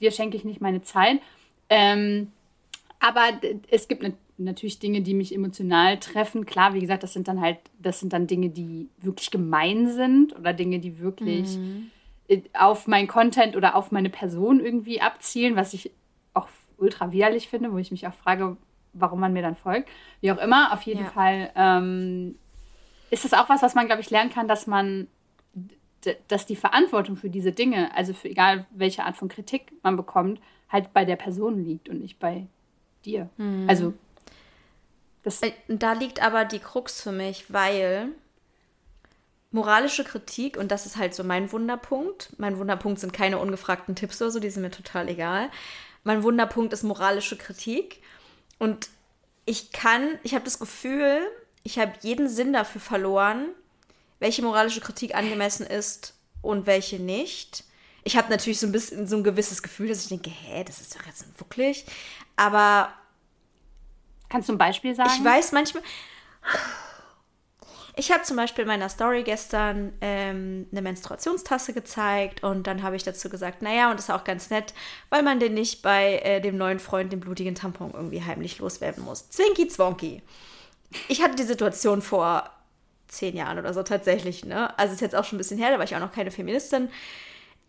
[0.00, 1.20] dir schenke ich nicht meine Zeit.
[1.68, 2.32] Ähm,
[2.98, 3.24] aber
[3.70, 6.46] es gibt ne, natürlich Dinge, die mich emotional treffen.
[6.46, 10.36] Klar, wie gesagt, das sind dann halt, das sind dann Dinge, die wirklich gemein sind
[10.36, 11.90] oder Dinge, die wirklich mhm.
[12.54, 15.90] auf mein Content oder auf meine Person irgendwie abzielen, was ich
[16.34, 18.56] auch ultra widerlich finde, wo ich mich auch frage,
[18.92, 19.88] warum man mir dann folgt.
[20.20, 21.10] Wie auch immer, auf jeden ja.
[21.10, 22.36] Fall ähm,
[23.10, 25.08] ist das auch was, was man, glaube ich, lernen kann, dass man
[26.28, 30.40] dass die Verantwortung für diese Dinge, also für egal welche Art von Kritik man bekommt,
[30.68, 32.46] halt bei der Person liegt und nicht bei
[33.04, 33.28] dir.
[33.36, 33.64] Mhm.
[33.68, 33.94] Also
[35.22, 38.08] das äh, da liegt aber die Krux für mich, weil
[39.50, 44.20] moralische Kritik, und das ist halt so mein Wunderpunkt, mein Wunderpunkt sind keine ungefragten Tipps
[44.20, 45.50] oder so, die sind mir total egal.
[46.04, 48.02] Mein Wunderpunkt ist moralische Kritik.
[48.58, 48.90] Und
[49.46, 51.20] ich kann, ich habe das Gefühl,
[51.62, 53.48] ich habe jeden Sinn dafür verloren,
[54.20, 57.64] welche moralische Kritik angemessen ist und welche nicht.
[58.04, 60.80] Ich habe natürlich so ein bisschen so ein gewisses Gefühl, dass ich denke, hä, das
[60.80, 61.84] ist doch jetzt wirklich.
[62.36, 62.92] Aber.
[64.28, 65.10] Kannst du ein Beispiel sagen?
[65.16, 65.82] Ich weiß manchmal.
[67.96, 72.94] Ich habe zum Beispiel in meiner Story gestern ähm, eine Menstruationstasse gezeigt und dann habe
[72.94, 74.72] ich dazu gesagt, naja, und das ist auch ganz nett,
[75.10, 79.04] weil man den nicht bei äh, dem neuen Freund den blutigen Tampon irgendwie heimlich loswerden
[79.04, 79.30] muss.
[79.30, 80.22] Zwinky Zwonky.
[81.08, 82.48] Ich hatte die Situation vor
[83.08, 84.78] zehn Jahren oder so tatsächlich, ne?
[84.78, 86.90] Also ist jetzt auch schon ein bisschen her, da war ich auch noch keine Feministin.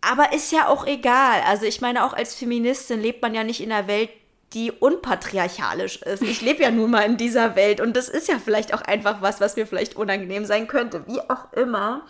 [0.00, 1.42] Aber ist ja auch egal.
[1.46, 4.10] Also ich meine, auch als Feministin lebt man ja nicht in einer Welt,
[4.52, 6.22] die unpatriarchalisch ist.
[6.22, 9.22] Ich lebe ja nun mal in dieser Welt und das ist ja vielleicht auch einfach
[9.22, 11.06] was, was mir vielleicht unangenehm sein könnte.
[11.06, 12.02] Wie auch immer.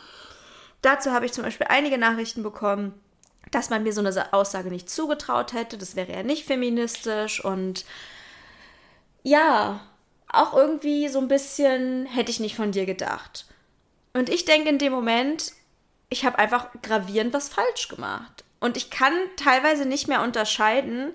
[0.83, 2.99] Dazu habe ich zum Beispiel einige Nachrichten bekommen,
[3.51, 5.77] dass man mir so eine Aussage nicht zugetraut hätte.
[5.77, 7.85] Das wäre ja nicht feministisch und
[9.23, 9.81] ja,
[10.29, 13.47] auch irgendwie so ein bisschen hätte ich nicht von dir gedacht.
[14.15, 15.53] Und ich denke in dem Moment,
[16.09, 18.45] ich habe einfach gravierend was falsch gemacht.
[18.61, 21.13] Und ich kann teilweise nicht mehr unterscheiden,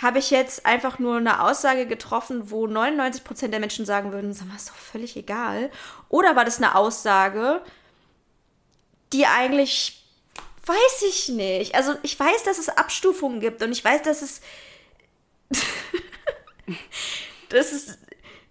[0.00, 4.46] habe ich jetzt einfach nur eine Aussage getroffen, wo 99% der Menschen sagen würden, sag
[4.46, 5.70] mal, ist doch völlig egal.
[6.08, 7.60] Oder war das eine Aussage,
[9.12, 10.04] die eigentlich
[10.64, 11.74] weiß ich nicht.
[11.74, 14.40] Also ich weiß, dass es Abstufungen gibt und ich weiß, dass es
[17.48, 17.98] dass es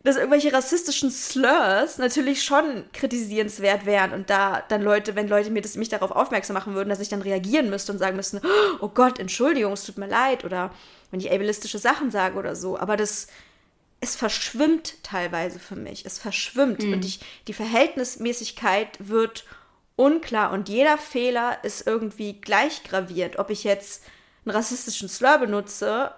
[0.07, 5.61] dass irgendwelche rassistischen Slurs natürlich schon kritisierenswert wären und da dann Leute, wenn Leute mir
[5.61, 8.41] das, mich darauf aufmerksam machen würden, dass ich dann reagieren müsste und sagen müsste,
[8.79, 10.73] oh Gott, Entschuldigung, es tut mir leid oder
[11.11, 13.27] wenn ich ableistische Sachen sage oder so, aber das
[13.99, 16.05] es verschwimmt teilweise für mich.
[16.05, 16.93] Es verschwimmt mhm.
[16.93, 19.45] und ich, die Verhältnismäßigkeit wird
[19.95, 23.39] unklar und jeder Fehler ist irgendwie gleich graviert.
[23.39, 24.03] Ob ich jetzt
[24.45, 26.11] einen rassistischen Slur benutze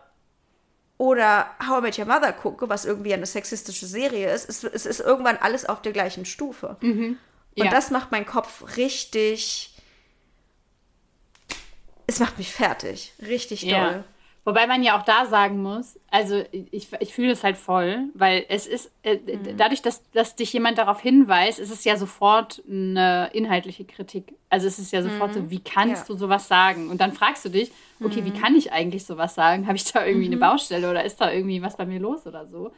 [0.99, 4.85] oder How I Met Your Mother gucke, was irgendwie eine sexistische Serie ist, es, es
[4.85, 6.75] ist irgendwann alles auf der gleichen Stufe.
[6.81, 7.17] Mhm.
[7.55, 7.63] Ja.
[7.63, 9.73] Und das macht meinen Kopf richtig.
[12.05, 13.13] Es macht mich fertig.
[13.21, 13.71] Richtig doll.
[13.71, 14.03] Ja.
[14.45, 18.45] Wobei man ja auch da sagen muss, also ich, ich fühle es halt voll, weil
[18.47, 19.57] es ist, äh, mhm.
[19.57, 24.33] dadurch, dass, dass dich jemand darauf hinweist, ist es ja sofort eine inhaltliche Kritik.
[24.49, 25.33] Also es ist ja sofort mhm.
[25.33, 26.13] so, wie kannst ja.
[26.13, 26.89] du sowas sagen?
[26.89, 27.71] Und dann fragst du dich,
[28.03, 28.25] okay, mhm.
[28.25, 29.67] wie kann ich eigentlich sowas sagen?
[29.67, 30.41] Habe ich da irgendwie eine mhm.
[30.41, 32.71] Baustelle oder ist da irgendwie was bei mir los oder so?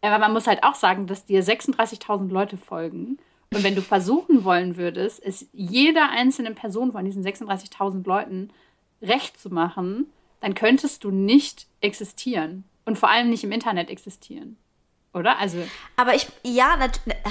[0.00, 3.18] Aber man muss halt auch sagen, dass dir 36.000 Leute folgen.
[3.54, 8.50] Und wenn du versuchen wollen würdest, es jeder einzelnen Person von diesen 36.000 Leuten
[9.02, 10.06] recht zu machen,
[10.42, 12.64] dann könntest du nicht existieren.
[12.84, 14.58] Und vor allem nicht im Internet existieren.
[15.14, 15.38] Oder?
[15.38, 15.58] Also.
[15.96, 16.76] Aber ich, ja,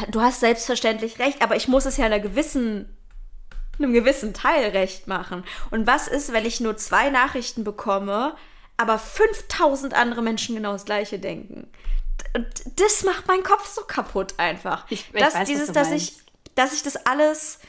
[0.10, 2.95] du hast selbstverständlich recht, aber ich muss es ja einer gewissen,
[3.78, 5.43] einem gewissen Teil recht machen.
[5.71, 8.36] Und was ist, wenn ich nur zwei Nachrichten bekomme,
[8.78, 11.69] aber 5000 andere Menschen genau das Gleiche denken?
[12.78, 14.86] Das macht meinen Kopf so kaputt einfach.
[14.89, 16.13] Ich, ich das, weiß, dieses, dass ich,
[16.56, 17.60] dass ich das alles,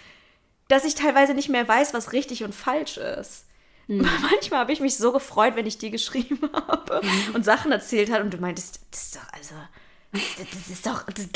[0.68, 3.46] dass ich teilweise nicht mehr weiß, was richtig und falsch ist.
[3.86, 4.08] Mhm.
[4.30, 7.34] Manchmal habe ich mich so gefreut, wenn ich dir geschrieben habe mhm.
[7.34, 9.54] und Sachen erzählt hat und du meintest, das ist doch, also,
[10.12, 11.26] das ist doch, das,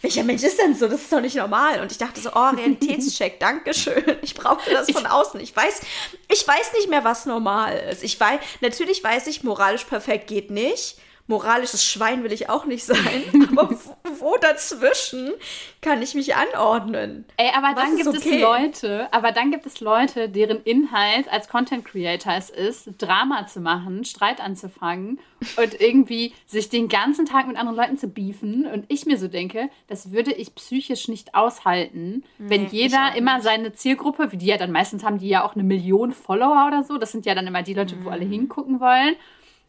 [0.00, 0.86] welcher Mensch ist denn so?
[0.86, 1.80] Das ist doch nicht normal.
[1.80, 4.04] Und ich dachte so, oh, Realitätscheck, Dankeschön.
[4.22, 5.40] Ich brauchte das von außen.
[5.40, 5.80] Ich weiß,
[6.28, 8.04] ich weiß nicht mehr, was normal ist.
[8.04, 12.84] Ich weiß, natürlich weiß ich, moralisch perfekt geht nicht moralisches Schwein will ich auch nicht
[12.84, 15.32] sein, aber wo, wo dazwischen
[15.80, 17.24] kann ich mich anordnen?
[17.36, 18.36] Ey, aber dann gibt okay?
[18.36, 23.46] es Leute, aber dann gibt es Leute, deren Inhalt als Content Creator es ist, Drama
[23.46, 25.20] zu machen, Streit anzufangen
[25.56, 29.28] und irgendwie sich den ganzen Tag mit anderen Leuten zu beefen und ich mir so
[29.28, 34.46] denke, das würde ich psychisch nicht aushalten, nee, wenn jeder immer seine Zielgruppe, wie die
[34.46, 37.34] ja dann meistens haben, die ja auch eine Million Follower oder so, das sind ja
[37.34, 38.32] dann immer die Leute, wo alle mhm.
[38.32, 39.16] hingucken wollen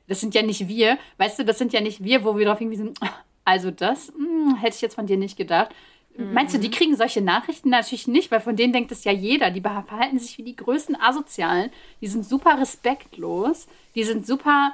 [0.07, 2.59] das sind ja nicht wir, weißt du, das sind ja nicht wir, wo wir darauf
[2.59, 2.93] hingewiesen
[3.45, 5.73] also das mh, hm, hätte ich jetzt von dir nicht gedacht.
[6.17, 6.33] Mhm.
[6.33, 9.51] Meinst du, die kriegen solche Nachrichten natürlich nicht, weil von denen denkt es ja jeder.
[9.51, 11.71] Die verhalten sich wie die größten Asozialen.
[12.01, 13.67] Die sind super respektlos.
[13.95, 14.73] Die sind super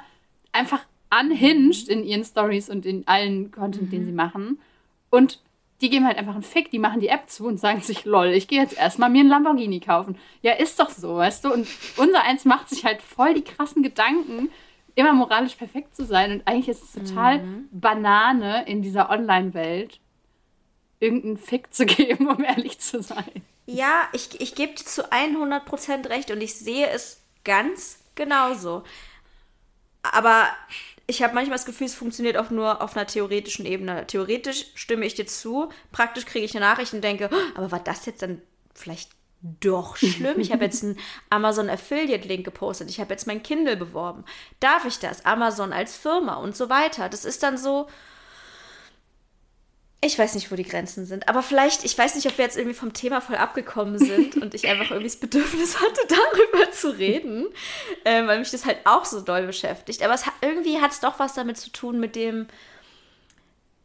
[0.52, 3.90] einfach unhinged in ihren Stories und in allen Content, mhm.
[3.90, 4.60] den sie machen.
[5.10, 5.40] Und
[5.80, 8.26] die geben halt einfach einen Fick, die machen die App zu und sagen sich, lol,
[8.28, 10.18] ich gehe jetzt erstmal mir einen Lamborghini kaufen.
[10.42, 11.52] Ja, ist doch so, weißt du?
[11.52, 11.66] Und
[11.96, 14.50] unser eins macht sich halt voll die krassen Gedanken,
[15.00, 16.32] immer moralisch perfekt zu sein.
[16.32, 17.68] Und eigentlich ist es total mhm.
[17.70, 20.00] Banane in dieser Online-Welt,
[21.00, 23.42] irgendeinen Fick zu geben, um ehrlich zu sein.
[23.66, 28.82] Ja, ich, ich gebe dir zu 100% recht und ich sehe es ganz genauso.
[30.02, 30.46] Aber
[31.06, 34.06] ich habe manchmal das Gefühl, es funktioniert auch nur auf einer theoretischen Ebene.
[34.06, 37.80] Theoretisch stimme ich dir zu, praktisch kriege ich eine Nachricht und denke, oh, aber war
[37.80, 38.40] das jetzt dann
[38.74, 39.10] vielleicht
[39.42, 40.38] doch schlimm.
[40.38, 40.98] Ich habe jetzt einen
[41.30, 42.90] Amazon Affiliate Link gepostet.
[42.90, 44.24] Ich habe jetzt mein Kindle beworben.
[44.60, 45.24] Darf ich das?
[45.24, 47.08] Amazon als Firma und so weiter.
[47.08, 47.88] Das ist dann so.
[50.02, 51.28] Ich weiß nicht, wo die Grenzen sind.
[51.28, 54.54] Aber vielleicht, ich weiß nicht, ob wir jetzt irgendwie vom Thema voll abgekommen sind und
[54.54, 57.46] ich einfach irgendwie das Bedürfnis hatte, darüber zu reden,
[58.04, 60.02] äh, weil mich das halt auch so doll beschäftigt.
[60.02, 62.46] Aber es irgendwie hat es doch was damit zu tun mit dem.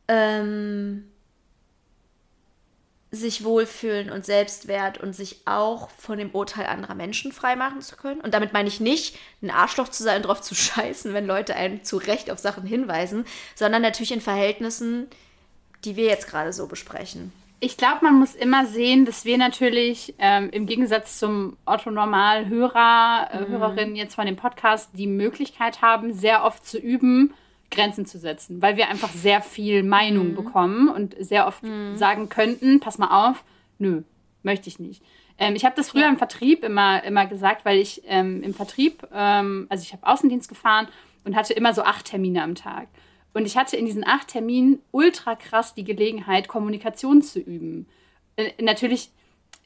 [0.08, 1.12] Ähm,
[3.15, 8.21] sich wohlfühlen und Selbstwert und sich auch von dem Urteil anderer Menschen freimachen zu können.
[8.21, 11.84] Und damit meine ich nicht, ein Arschloch zu sein, drauf zu scheißen, wenn Leute einen
[11.84, 13.25] zu Recht auf Sachen hinweisen,
[13.56, 15.08] sondern natürlich in Verhältnissen,
[15.84, 17.32] die wir jetzt gerade so besprechen.
[17.60, 23.39] Ich glaube, man muss immer sehen, dass wir natürlich ähm, im Gegensatz zum Otto-Normal-Hörer, äh,
[23.39, 23.47] mhm.
[23.47, 27.34] Hörerin jetzt von dem Podcast die Möglichkeit haben, sehr oft zu üben,
[27.71, 30.36] Grenzen zu setzen, weil wir einfach sehr viel Meinung mhm.
[30.36, 31.95] bekommen und sehr oft mhm.
[31.97, 33.43] sagen könnten, pass mal auf,
[33.80, 34.04] nö,
[34.43, 35.01] möchte ich nicht.
[35.38, 36.10] Ähm, ich habe das früher ja.
[36.10, 40.47] im Vertrieb immer, immer gesagt, weil ich ähm, im Vertrieb, ähm, also ich habe Außendienst
[40.47, 40.88] gefahren
[41.24, 42.88] und hatte immer so acht Termine am Tag.
[43.34, 47.88] Und ich hatte in diesen acht Terminen ultra krass die Gelegenheit, Kommunikation zu üben.
[48.38, 49.09] Äh, natürlich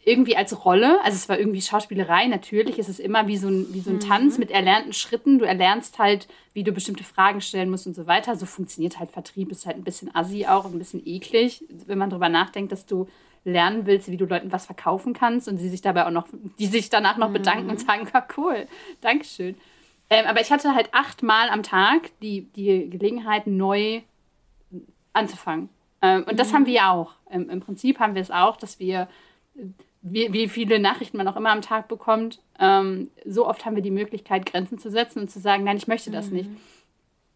[0.06, 3.74] irgendwie als Rolle, also es war irgendwie Schauspielerei, natürlich ist es immer wie so ein,
[3.74, 4.02] wie so ein mhm.
[4.02, 5.40] Tanz mit erlernten Schritten.
[5.40, 8.36] Du erlernst halt, wie du bestimmte Fragen stellen musst und so weiter.
[8.36, 12.10] So funktioniert halt Vertrieb, ist halt ein bisschen assi auch, ein bisschen eklig, wenn man
[12.10, 13.08] drüber nachdenkt, dass du
[13.44, 16.28] lernen willst, wie du Leuten was verkaufen kannst und sie sich dabei auch noch,
[16.60, 17.72] die sich danach noch bedanken mhm.
[17.72, 18.68] und sagen, ja, cool,
[19.02, 19.56] Dankeschön.
[20.10, 24.02] Ähm, aber ich hatte halt achtmal am Tag die, die Gelegenheit, neu
[25.14, 25.70] anzufangen.
[26.02, 26.38] Ähm, und mhm.
[26.38, 27.14] das haben wir auch.
[27.30, 29.08] Ähm, Im Prinzip haben wir es auch, dass wir,
[30.02, 33.84] wie, wie viele Nachrichten man auch immer am Tag bekommt, ähm, so oft haben wir
[33.84, 36.38] die Möglichkeit, Grenzen zu setzen und zu sagen, nein, ich möchte das mhm.
[36.38, 36.50] nicht.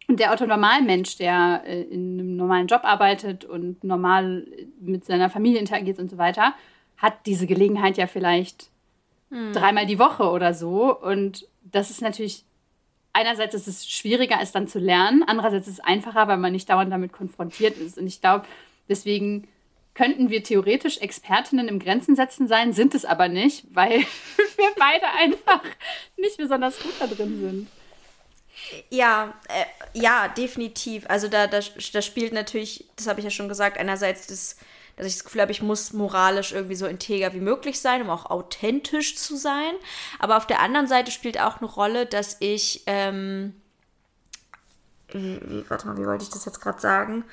[0.06, 4.46] Und der Otto-Normalmensch, der äh, in einem normalen Job arbeitet und normal
[4.80, 6.54] mit seiner Familie interagiert und so weiter,
[6.96, 8.70] hat diese Gelegenheit ja vielleicht
[9.30, 9.52] mhm.
[9.52, 10.98] dreimal die Woche oder so.
[10.98, 12.44] Und das ist natürlich,
[13.12, 16.68] einerseits ist es schwieriger, es dann zu lernen, andererseits ist es einfacher, weil man nicht
[16.68, 17.98] dauernd damit konfrontiert ist.
[17.98, 18.46] Und ich glaube,
[18.88, 19.48] deswegen
[19.94, 24.00] könnten wir theoretisch Expertinnen im Grenzen setzen sein, sind es aber nicht, weil
[24.56, 25.62] wir beide einfach
[26.16, 27.68] nicht besonders gut da drin sind.
[28.90, 31.04] Ja, äh, ja, definitiv.
[31.08, 34.56] Also da, da, da spielt natürlich, das habe ich ja schon gesagt, einerseits das,
[34.96, 38.10] dass ich das Gefühl habe, ich muss moralisch irgendwie so integer wie möglich sein, um
[38.10, 39.74] auch authentisch zu sein.
[40.18, 43.54] Aber auf der anderen Seite spielt auch eine Rolle, dass ich, ähm,
[45.08, 47.24] wie, warte mal, wie wollte ich das jetzt gerade sagen?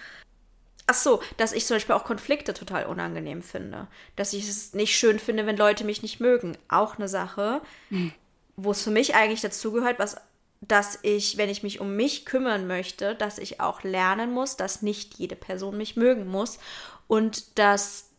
[0.92, 3.88] Ach so, dass ich zum Beispiel auch Konflikte total unangenehm finde.
[4.18, 6.58] Dass ich es nicht schön finde, wenn Leute mich nicht mögen.
[6.68, 8.12] Auch eine Sache, mhm.
[8.58, 10.18] wo es für mich eigentlich dazugehört, was
[10.60, 14.82] dass ich, wenn ich mich um mich kümmern möchte, dass ich auch lernen muss, dass
[14.82, 16.60] nicht jede Person mich mögen muss
[17.08, 18.10] und dass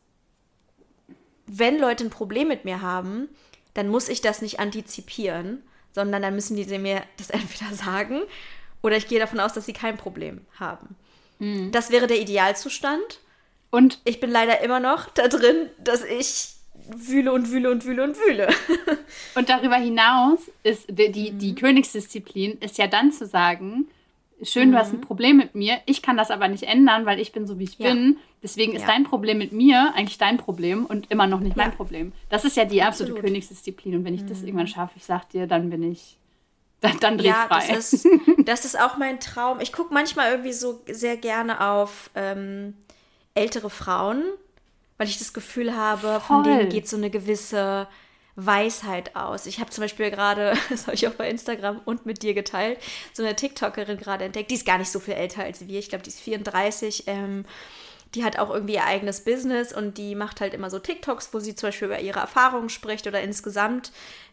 [1.46, 3.28] wenn Leute ein Problem mit mir haben,
[3.74, 5.62] dann muss ich das nicht antizipieren,
[5.92, 8.22] sondern dann müssen die mir das entweder sagen
[8.82, 10.96] oder ich gehe davon aus, dass sie kein Problem haben.
[11.43, 11.72] Mhm.
[11.72, 13.20] Das wäre der Idealzustand.
[13.70, 16.55] Und ich bin leider immer noch da drin, dass ich
[16.95, 18.49] wühle und wühle und wühle und wühle.
[19.34, 21.57] und darüber hinaus ist die, die, die mhm.
[21.57, 23.88] Königsdisziplin ist ja dann zu sagen,
[24.43, 24.72] schön, mhm.
[24.72, 25.03] du hast ein mhm.
[25.03, 27.78] Problem mit mir, ich kann das aber nicht ändern, weil ich bin so, wie ich
[27.78, 27.90] ja.
[27.90, 28.18] bin.
[28.43, 28.88] Deswegen ist ja.
[28.88, 31.64] dein Problem mit mir eigentlich dein Problem und immer noch nicht ja.
[31.64, 32.12] mein Problem.
[32.28, 33.24] Das ist ja die absolute Absolut.
[33.24, 33.97] Königsdisziplin.
[33.97, 34.28] Und wenn ich mhm.
[34.28, 36.18] das irgendwann schaffe, ich sag dir, dann bin ich,
[36.82, 37.66] dann, dann dreh ja, frei.
[37.68, 38.06] Das ist,
[38.44, 39.60] das ist auch mein Traum.
[39.60, 42.74] Ich gucke manchmal irgendwie so sehr gerne auf ähm,
[43.34, 44.24] ältere Frauen,
[44.98, 46.20] weil ich das Gefühl habe, Voll.
[46.20, 47.86] von denen geht so eine gewisse
[48.34, 49.46] Weisheit aus.
[49.46, 52.78] Ich habe zum Beispiel gerade, das habe ich auch bei Instagram und mit dir geteilt,
[53.12, 54.50] so eine TikTokerin gerade entdeckt.
[54.50, 55.78] Die ist gar nicht so viel älter als wir.
[55.78, 57.04] Ich glaube, die ist 34.
[57.06, 57.44] Ähm,
[58.16, 61.38] die hat auch irgendwie ihr eigenes Business und die macht halt immer so TikToks, wo
[61.38, 63.92] sie zum Beispiel über ihre Erfahrungen spricht oder insgesamt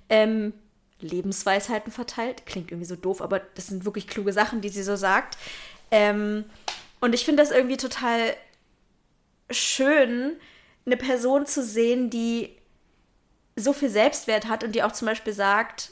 [0.10, 0.54] ähm,
[1.02, 2.46] Lebensweisheiten verteilt.
[2.46, 5.38] Klingt irgendwie so doof, aber das sind wirklich kluge Sachen, die sie so sagt.
[5.92, 6.46] Ähm,
[7.00, 8.36] und ich finde das irgendwie total
[9.50, 10.38] schön,
[10.86, 12.56] eine Person zu sehen, die
[13.56, 15.92] so viel Selbstwert hat und die auch zum Beispiel sagt,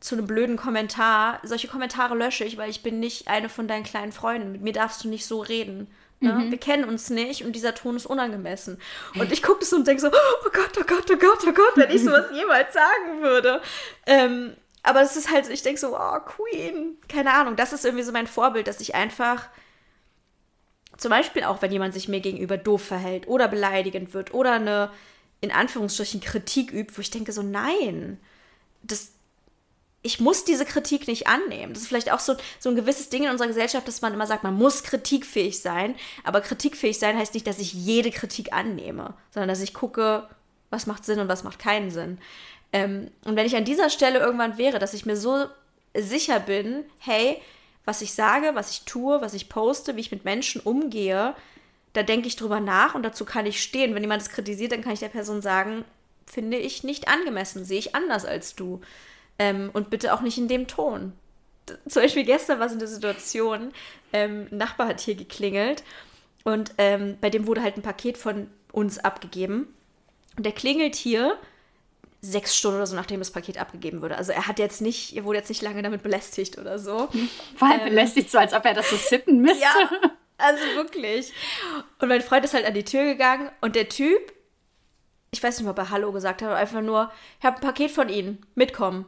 [0.00, 3.84] zu einem blöden Kommentar, solche Kommentare lösche ich, weil ich bin nicht eine von deinen
[3.84, 4.50] kleinen Freunden.
[4.50, 5.86] Mit mir darfst du nicht so reden.
[6.22, 6.32] Ne?
[6.32, 6.50] Mhm.
[6.50, 8.78] Wir kennen uns nicht und dieser Ton ist unangemessen.
[9.18, 11.72] Und ich gucke das und denke so, oh Gott, oh Gott, oh Gott, oh Gott,
[11.76, 13.60] wenn ich sowas jemals sagen würde.
[14.06, 14.52] Ähm,
[14.82, 17.56] aber es ist halt, ich denke so, oh, Queen, keine Ahnung.
[17.56, 19.48] Das ist irgendwie so mein Vorbild, dass ich einfach
[20.96, 24.90] zum Beispiel auch, wenn jemand sich mir gegenüber doof verhält oder beleidigend wird oder eine,
[25.40, 28.20] in Anführungsstrichen, Kritik übt, wo ich denke so, nein,
[28.82, 29.12] das,
[30.02, 31.72] ich muss diese Kritik nicht annehmen.
[31.72, 34.26] Das ist vielleicht auch so, so ein gewisses Ding in unserer Gesellschaft, dass man immer
[34.26, 35.94] sagt, man muss kritikfähig sein.
[36.24, 40.28] Aber kritikfähig sein heißt nicht, dass ich jede Kritik annehme, sondern dass ich gucke,
[40.70, 42.18] was macht Sinn und was macht keinen Sinn.
[42.72, 45.46] Ähm, und wenn ich an dieser Stelle irgendwann wäre, dass ich mir so
[45.94, 47.40] sicher bin, hey,
[47.84, 51.34] was ich sage, was ich tue, was ich poste, wie ich mit Menschen umgehe,
[51.92, 53.94] da denke ich drüber nach und dazu kann ich stehen.
[53.94, 55.84] Wenn jemand es kritisiert, dann kann ich der Person sagen,
[56.26, 58.80] finde ich nicht angemessen, sehe ich anders als du.
[59.42, 61.12] Ähm, und bitte auch nicht in dem Ton.
[61.88, 63.72] Zum Beispiel gestern war so eine Situation,
[64.12, 65.82] ähm, ein Nachbar hat hier geklingelt
[66.44, 69.72] und ähm, bei dem wurde halt ein Paket von uns abgegeben.
[70.36, 71.38] Und der klingelt hier
[72.20, 74.16] sechs Stunden oder so, nachdem das Paket abgegeben wurde.
[74.16, 77.08] Also er hat jetzt nicht, er wurde jetzt nicht lange damit belästigt oder so.
[77.58, 79.62] War ähm, belästigt, so als ob er das so sitten müsste.
[79.62, 79.90] Ja,
[80.38, 81.32] also wirklich.
[82.00, 84.32] Und mein Freund ist halt an die Tür gegangen und der Typ,
[85.32, 87.90] ich weiß nicht, ob er Hallo gesagt hat, aber einfach nur, ich habe ein Paket
[87.90, 89.06] von Ihnen, mitkommen.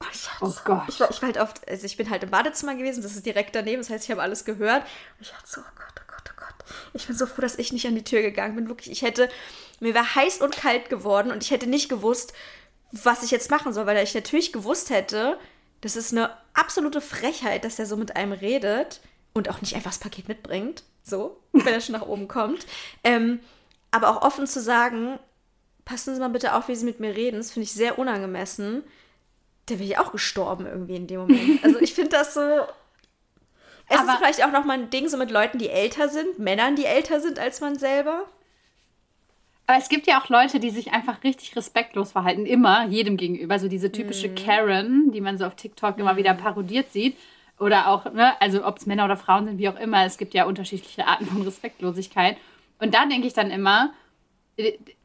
[0.00, 0.84] Oh, oh Gott.
[0.88, 3.26] Ich war, ich war halt oft, also ich bin halt im Badezimmer gewesen, das ist
[3.26, 4.82] direkt daneben, das heißt, ich habe alles gehört.
[4.82, 6.70] Und ich dachte so, oh Gott, oh Gott, oh Gott.
[6.94, 8.68] Ich bin so froh, dass ich nicht an die Tür gegangen bin.
[8.68, 9.28] Wirklich, ich hätte,
[9.80, 12.32] mir war heiß und kalt geworden und ich hätte nicht gewusst,
[12.92, 15.38] was ich jetzt machen soll, weil ich natürlich gewusst hätte,
[15.80, 19.00] das ist eine absolute Frechheit, dass er so mit einem redet
[19.34, 22.66] und auch nicht einfach das Paket mitbringt, so, wenn er schon nach oben kommt.
[23.04, 23.40] Ähm,
[23.90, 25.18] aber auch offen zu sagen,
[25.84, 28.84] passen Sie mal bitte auf, wie Sie mit mir reden, das finde ich sehr unangemessen,
[29.70, 31.64] der wäre ich auch gestorben irgendwie in dem Moment.
[31.64, 32.40] Also ich finde das so.
[33.90, 36.38] Es Aber ist vielleicht auch noch mal ein Ding so mit Leuten, die älter sind,
[36.38, 38.24] Männern, die älter sind als man selber.
[39.66, 43.58] Aber es gibt ja auch Leute, die sich einfach richtig respektlos verhalten, immer, jedem gegenüber.
[43.58, 44.34] So diese typische mm.
[44.34, 46.00] Karen, die man so auf TikTok mm.
[46.00, 47.16] immer wieder parodiert sieht.
[47.58, 50.32] Oder auch, ne, also ob es Männer oder Frauen sind, wie auch immer, es gibt
[50.32, 52.36] ja unterschiedliche Arten von Respektlosigkeit.
[52.78, 53.92] Und da denke ich dann immer,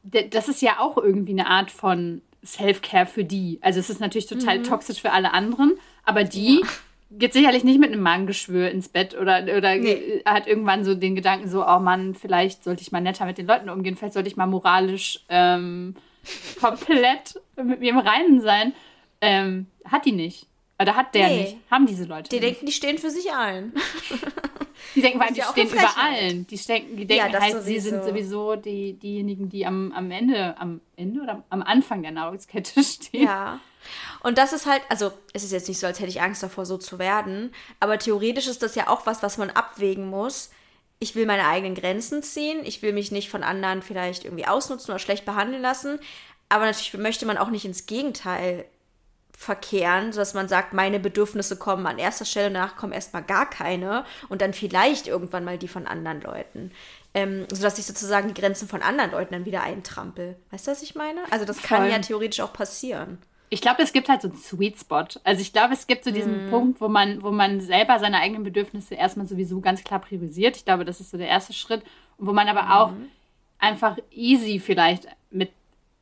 [0.03, 3.59] das ist ja auch irgendwie eine Art von Self-Care für die.
[3.61, 4.63] Also es ist natürlich total mhm.
[4.63, 5.73] toxisch für alle anderen,
[6.03, 6.67] aber die ja.
[7.11, 10.21] geht sicherlich nicht mit einem Magengeschwür ins Bett oder, oder nee.
[10.25, 13.47] hat irgendwann so den Gedanken so, oh Mann, vielleicht sollte ich mal netter mit den
[13.47, 15.95] Leuten umgehen, vielleicht sollte ich mal moralisch ähm,
[16.59, 18.73] komplett mit mir im Reinen sein.
[19.21, 20.47] Ähm, hat die nicht.
[20.81, 21.41] Oder hat der nee.
[21.41, 21.57] nicht.
[21.71, 22.45] Haben diese Leute Die nicht.
[22.45, 23.73] denken, die stehen für sich ein.
[24.95, 26.47] Die denken, weil die stehen über allen.
[26.47, 30.57] Die, denken, die denken ja, halt, sie sind sowieso die, diejenigen, die am, am Ende,
[30.59, 33.23] am Ende oder am Anfang der Nahrungskette stehen.
[33.23, 33.59] Ja.
[34.21, 36.65] Und das ist halt, also es ist jetzt nicht so, als hätte ich Angst davor,
[36.65, 40.51] so zu werden, aber theoretisch ist das ja auch was, was man abwägen muss.
[40.99, 44.91] Ich will meine eigenen Grenzen ziehen, ich will mich nicht von anderen vielleicht irgendwie ausnutzen
[44.91, 45.99] oder schlecht behandeln lassen,
[46.47, 48.65] aber natürlich möchte man auch nicht ins Gegenteil
[49.37, 54.05] verkehren, sodass man sagt, meine Bedürfnisse kommen an erster Stelle, danach kommen erstmal gar keine
[54.29, 56.71] und dann vielleicht irgendwann mal die von anderen Leuten.
[57.13, 60.35] Ähm, sodass ich sozusagen die Grenzen von anderen Leuten dann wieder eintrampel.
[60.49, 61.21] Weißt du, was ich meine?
[61.29, 61.77] Also das Voll.
[61.77, 63.19] kann ja theoretisch auch passieren.
[63.49, 65.05] Ich glaube, es gibt halt so einen Sweet Spot.
[65.23, 66.49] Also ich glaube, es gibt so diesen mm.
[66.49, 70.57] Punkt, wo man, wo man selber seine eigenen Bedürfnisse erstmal sowieso ganz klar priorisiert.
[70.57, 71.83] Ich glaube, das ist so der erste Schritt.
[72.17, 72.71] Und wo man aber mm.
[72.71, 72.93] auch
[73.59, 75.51] einfach easy vielleicht mit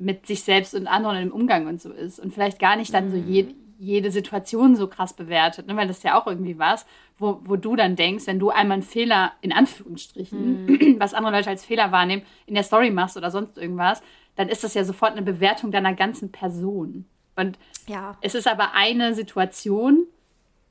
[0.02, 3.08] mit sich selbst und anderen im Umgang und so ist und vielleicht gar nicht dann
[3.08, 3.12] mhm.
[3.12, 3.48] so je,
[3.78, 5.76] jede Situation so krass bewertet, ne?
[5.76, 6.86] weil das ist ja auch irgendwie was,
[7.18, 10.96] wo, wo du dann denkst, wenn du einmal einen Fehler, in Anführungsstrichen, mhm.
[11.00, 14.02] was andere Leute als Fehler wahrnehmen, in der Story machst oder sonst irgendwas,
[14.36, 17.06] dann ist das ja sofort eine Bewertung deiner ganzen Person.
[17.36, 18.18] Und ja.
[18.22, 20.06] es ist aber eine Situation,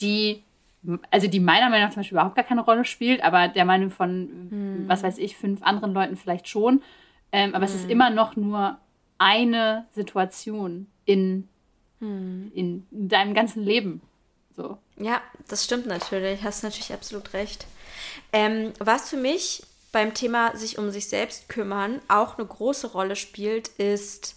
[0.00, 0.42] die,
[1.10, 3.90] also die meiner Meinung nach zum Beispiel überhaupt gar keine Rolle spielt, aber der Meinung
[3.90, 4.88] von, mhm.
[4.88, 6.82] was weiß ich, fünf anderen Leuten vielleicht schon.
[7.32, 7.90] Ähm, aber es ist mhm.
[7.90, 8.78] immer noch nur
[9.20, 11.46] eine Situation in,
[12.00, 12.50] hm.
[12.54, 14.00] in, deinem ganzen Leben.
[14.56, 14.78] So.
[14.96, 16.42] Ja, das stimmt natürlich.
[16.42, 17.66] Hast natürlich absolut recht.
[18.32, 19.62] Ähm, was für mich
[19.92, 24.36] beim Thema sich um sich selbst kümmern auch eine große Rolle spielt, ist,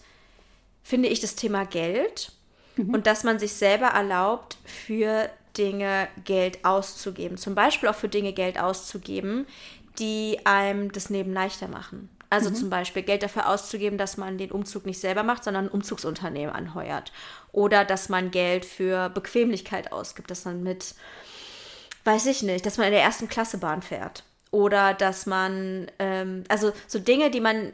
[0.84, 2.34] finde ich, das Thema Geld
[2.76, 2.94] mhm.
[2.94, 7.38] und dass man sich selber erlaubt, für Dinge Geld auszugeben.
[7.38, 9.46] Zum Beispiel auch für Dinge Geld auszugeben,
[10.00, 12.10] die einem das Leben leichter machen.
[12.34, 12.56] Also mhm.
[12.56, 16.52] zum Beispiel Geld dafür auszugeben, dass man den Umzug nicht selber macht, sondern ein Umzugsunternehmen
[16.52, 17.12] anheuert.
[17.52, 20.96] Oder dass man Geld für Bequemlichkeit ausgibt, dass man mit,
[22.06, 24.24] weiß ich nicht, dass man in der ersten Klasse Bahn fährt.
[24.50, 27.72] Oder dass man, ähm, also so Dinge, die man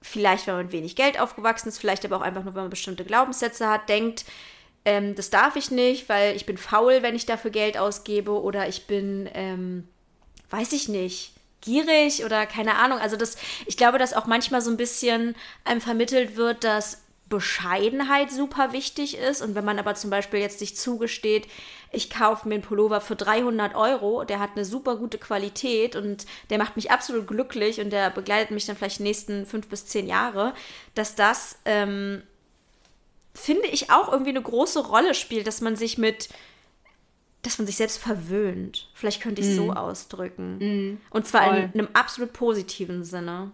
[0.00, 2.70] vielleicht, wenn man mit wenig Geld aufgewachsen ist, vielleicht aber auch einfach nur, wenn man
[2.70, 4.24] bestimmte Glaubenssätze hat, denkt,
[4.86, 8.40] ähm, das darf ich nicht, weil ich bin faul, wenn ich dafür Geld ausgebe.
[8.40, 9.86] Oder ich bin, ähm,
[10.48, 11.31] weiß ich nicht
[11.62, 12.98] gierig oder keine Ahnung.
[12.98, 13.36] Also das,
[13.66, 15.34] ich glaube, dass auch manchmal so ein bisschen
[15.64, 16.98] einem vermittelt wird, dass
[17.32, 19.40] Bescheidenheit super wichtig ist.
[19.40, 21.48] Und wenn man aber zum Beispiel jetzt sich zugesteht,
[21.90, 26.26] ich kaufe mir einen Pullover für 300 Euro, der hat eine super gute Qualität und
[26.50, 29.86] der macht mich absolut glücklich und der begleitet mich dann vielleicht die nächsten fünf bis
[29.86, 30.52] zehn Jahre,
[30.94, 32.22] dass das, ähm,
[33.34, 36.28] finde ich, auch irgendwie eine große Rolle spielt, dass man sich mit
[37.42, 38.88] dass man sich selbst verwöhnt.
[38.94, 39.56] Vielleicht könnte ich es mm.
[39.56, 40.58] so ausdrücken.
[40.58, 41.00] Mm.
[41.10, 41.70] Und zwar voll.
[41.74, 43.50] in einem absolut positiven Sinne.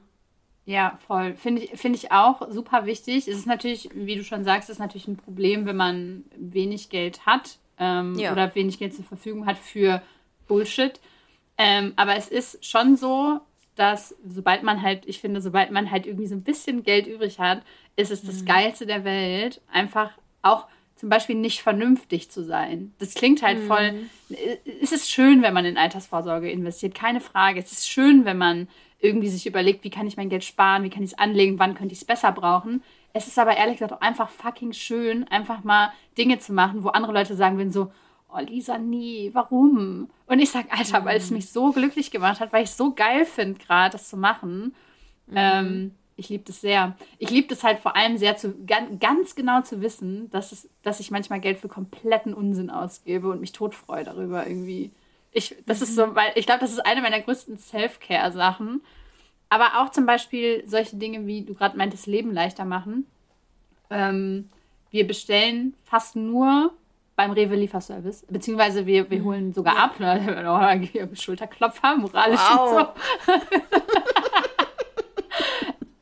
[0.67, 1.35] Ja, voll.
[1.37, 3.27] Finde ich, find ich auch super wichtig.
[3.27, 7.25] Es ist natürlich, wie du schon sagst, ist natürlich ein Problem, wenn man wenig Geld
[7.25, 8.33] hat ähm, ja.
[8.33, 10.03] oder wenig Geld zur Verfügung hat für
[10.47, 11.01] Bullshit.
[11.57, 13.41] Ähm, aber es ist schon so,
[13.77, 17.39] dass sobald man halt, ich finde, sobald man halt irgendwie so ein bisschen Geld übrig
[17.39, 17.63] hat,
[17.97, 18.47] ist es das mhm.
[18.47, 20.11] Geilste der Welt, einfach
[20.43, 20.67] auch
[20.99, 22.93] zum Beispiel nicht vernünftig zu sein.
[22.99, 23.67] Das klingt halt mhm.
[23.67, 23.95] voll.
[24.83, 27.61] Es ist schön, wenn man in Altersvorsorge investiert, keine Frage.
[27.61, 28.69] Es ist schön, wenn man
[29.01, 31.75] irgendwie sich überlegt, wie kann ich mein Geld sparen, wie kann ich es anlegen, wann
[31.75, 32.83] könnte ich es besser brauchen.
[33.13, 36.89] Es ist aber ehrlich gesagt auch einfach fucking schön, einfach mal Dinge zu machen, wo
[36.89, 37.93] andere Leute sagen würden so,
[38.29, 40.11] oh Lisa, nie, warum?
[40.27, 41.05] Und ich sag, Alter, mhm.
[41.05, 44.09] weil es mich so glücklich gemacht hat, weil ich es so geil finde, gerade das
[44.09, 44.75] zu machen.
[45.27, 45.35] Mhm.
[45.37, 46.97] Ähm, ich liebe das sehr.
[47.19, 50.99] Ich liebe das halt vor allem sehr, zu, ganz, genau zu wissen, dass, es, dass
[50.99, 54.91] ich manchmal Geld für kompletten Unsinn ausgebe und mich totfreue darüber irgendwie.
[55.31, 55.85] Ich, das mhm.
[55.85, 56.15] ist so, mhm.
[56.17, 58.83] weil ich glaube, das ist eine meiner größten Self-Care-Sachen.
[59.49, 63.07] Aber auch zum Beispiel solche Dinge, wie du gerade meintest, Leben leichter machen.
[63.89, 64.51] Ähm,
[64.91, 66.73] wir bestellen fast nur
[67.15, 69.25] beim Rewe Lieferservice, beziehungsweise wir, wir mhm.
[69.25, 69.85] holen sogar ja.
[69.85, 70.01] ab.
[70.01, 71.09] Ne?
[71.15, 72.89] Schulterklopfer, moralisch wow.
[73.27, 74.18] und so.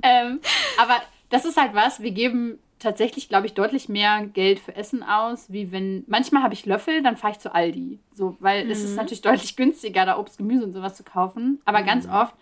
[0.07, 0.41] Ähm,
[0.79, 1.01] aber
[1.31, 5.51] das ist halt was, wir geben tatsächlich, glaube ich, deutlich mehr Geld für Essen aus,
[5.51, 6.05] wie wenn.
[6.07, 7.99] Manchmal habe ich Löffel, dann fahre ich zu Aldi.
[8.13, 8.71] So, weil mhm.
[8.71, 8.97] es ist mhm.
[8.97, 11.61] natürlich deutlich günstiger, da Obst, Gemüse und sowas zu kaufen.
[11.65, 11.87] Aber mhm.
[11.87, 12.35] ganz oft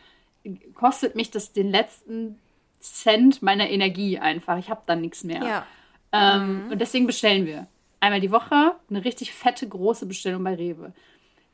[0.75, 2.39] kostet mich das den letzten
[2.81, 4.59] Cent meiner Energie einfach.
[4.59, 5.43] Ich habe dann nichts mehr.
[5.43, 5.67] Ja.
[6.13, 6.73] Ähm, mhm.
[6.73, 7.67] Und deswegen bestellen wir
[8.01, 10.93] einmal die Woche eine richtig fette, große Bestellung bei Rewe.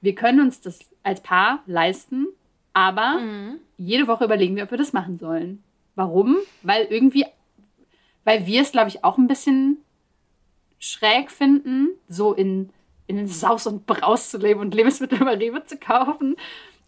[0.01, 2.27] Wir können uns das als Paar leisten,
[2.73, 3.61] aber mhm.
[3.77, 5.63] jede Woche überlegen wir, ob wir das machen sollen.
[6.01, 6.37] Warum?
[6.63, 7.27] Weil irgendwie
[8.25, 9.79] weil wir es, glaube ich, auch ein bisschen
[10.79, 12.71] schräg finden, so in,
[13.07, 16.37] in Saus und Braus zu leben und Lebensmittel über Rewe zu kaufen.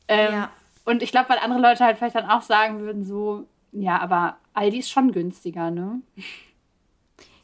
[0.08, 0.50] Ähm, ja.
[0.84, 4.36] Und ich glaube, weil andere Leute halt vielleicht dann auch sagen würden, so, ja, aber
[4.54, 6.00] Aldi ist schon günstiger, ne?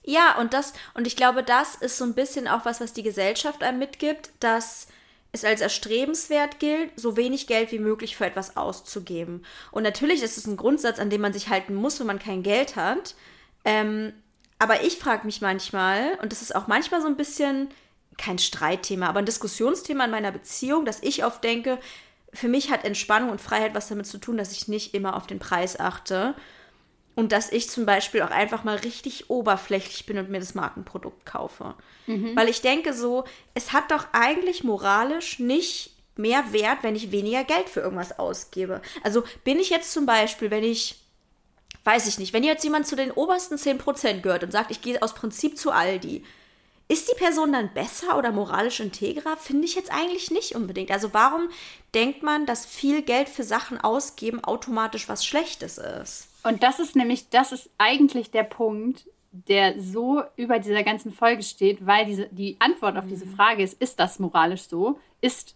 [0.05, 3.03] Ja, und das, und ich glaube, das ist so ein bisschen auch was, was die
[3.03, 4.89] Gesellschaft einem mitgibt, dass
[5.33, 9.45] es als erstrebenswert gilt, so wenig Geld wie möglich für etwas auszugeben.
[9.70, 12.43] Und natürlich ist es ein Grundsatz, an dem man sich halten muss, wenn man kein
[12.43, 13.14] Geld hat.
[13.64, 14.12] Ähm,
[14.59, 17.68] aber ich frage mich manchmal, und das ist auch manchmal so ein bisschen
[18.16, 21.79] kein Streitthema, aber ein Diskussionsthema in meiner Beziehung, dass ich oft denke,
[22.33, 25.26] für mich hat Entspannung und Freiheit was damit zu tun, dass ich nicht immer auf
[25.26, 26.35] den Preis achte.
[27.19, 31.27] Und dass ich zum Beispiel auch einfach mal richtig oberflächlich bin und mir das Markenprodukt
[31.27, 31.75] kaufe.
[32.07, 32.37] Mhm.
[32.37, 37.43] Weil ich denke so, es hat doch eigentlich moralisch nicht mehr Wert, wenn ich weniger
[37.43, 38.83] Geld für irgendwas ausgebe.
[39.03, 41.01] Also bin ich jetzt zum Beispiel, wenn ich
[41.83, 45.01] weiß ich nicht, wenn jetzt jemand zu den obersten 10% gehört und sagt, ich gehe
[45.03, 46.23] aus Prinzip zu Aldi,
[46.87, 49.37] ist die Person dann besser oder moralisch integrer?
[49.37, 50.91] Finde ich jetzt eigentlich nicht unbedingt.
[50.91, 51.49] Also warum
[51.95, 56.28] denkt man, dass viel Geld für Sachen ausgeben automatisch was Schlechtes ist?
[56.43, 61.43] Und das ist nämlich, das ist eigentlich der Punkt, der so über dieser ganzen Folge
[61.43, 63.34] steht, weil diese, die Antwort auf diese mhm.
[63.36, 64.99] Frage ist, ist das moralisch so?
[65.20, 65.55] Ist,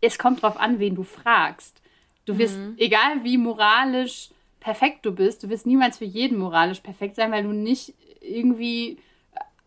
[0.00, 1.80] es kommt darauf an, wen du fragst.
[2.24, 2.74] Du wirst, mhm.
[2.76, 5.42] egal wie moralisch perfekt du bist.
[5.42, 8.98] Du wirst niemals für jeden moralisch perfekt sein, weil du nicht irgendwie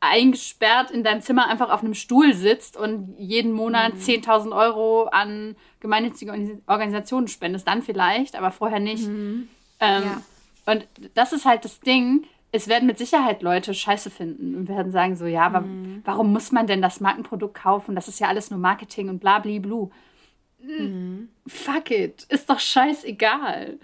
[0.02, 4.00] eingesperrt in deinem Zimmer einfach auf einem Stuhl sitzt und jeden Monat mhm.
[4.00, 7.68] 10.000 Euro an gemeinnützige Organisationen spendest.
[7.68, 9.08] Dann vielleicht, aber vorher nicht.
[9.08, 9.50] Mhm.
[9.80, 10.22] Ähm, ja.
[10.70, 12.26] Und das ist halt das Ding.
[12.52, 16.02] Es werden mit Sicherheit Leute Scheiße finden und werden sagen so, ja, aber mhm.
[16.04, 17.96] warum muss man denn das Markenprodukt kaufen?
[17.96, 19.90] Das ist ja alles nur Marketing und bla bla bla.
[20.62, 21.30] Mhm.
[21.48, 23.80] Fuck it, ist doch scheißegal.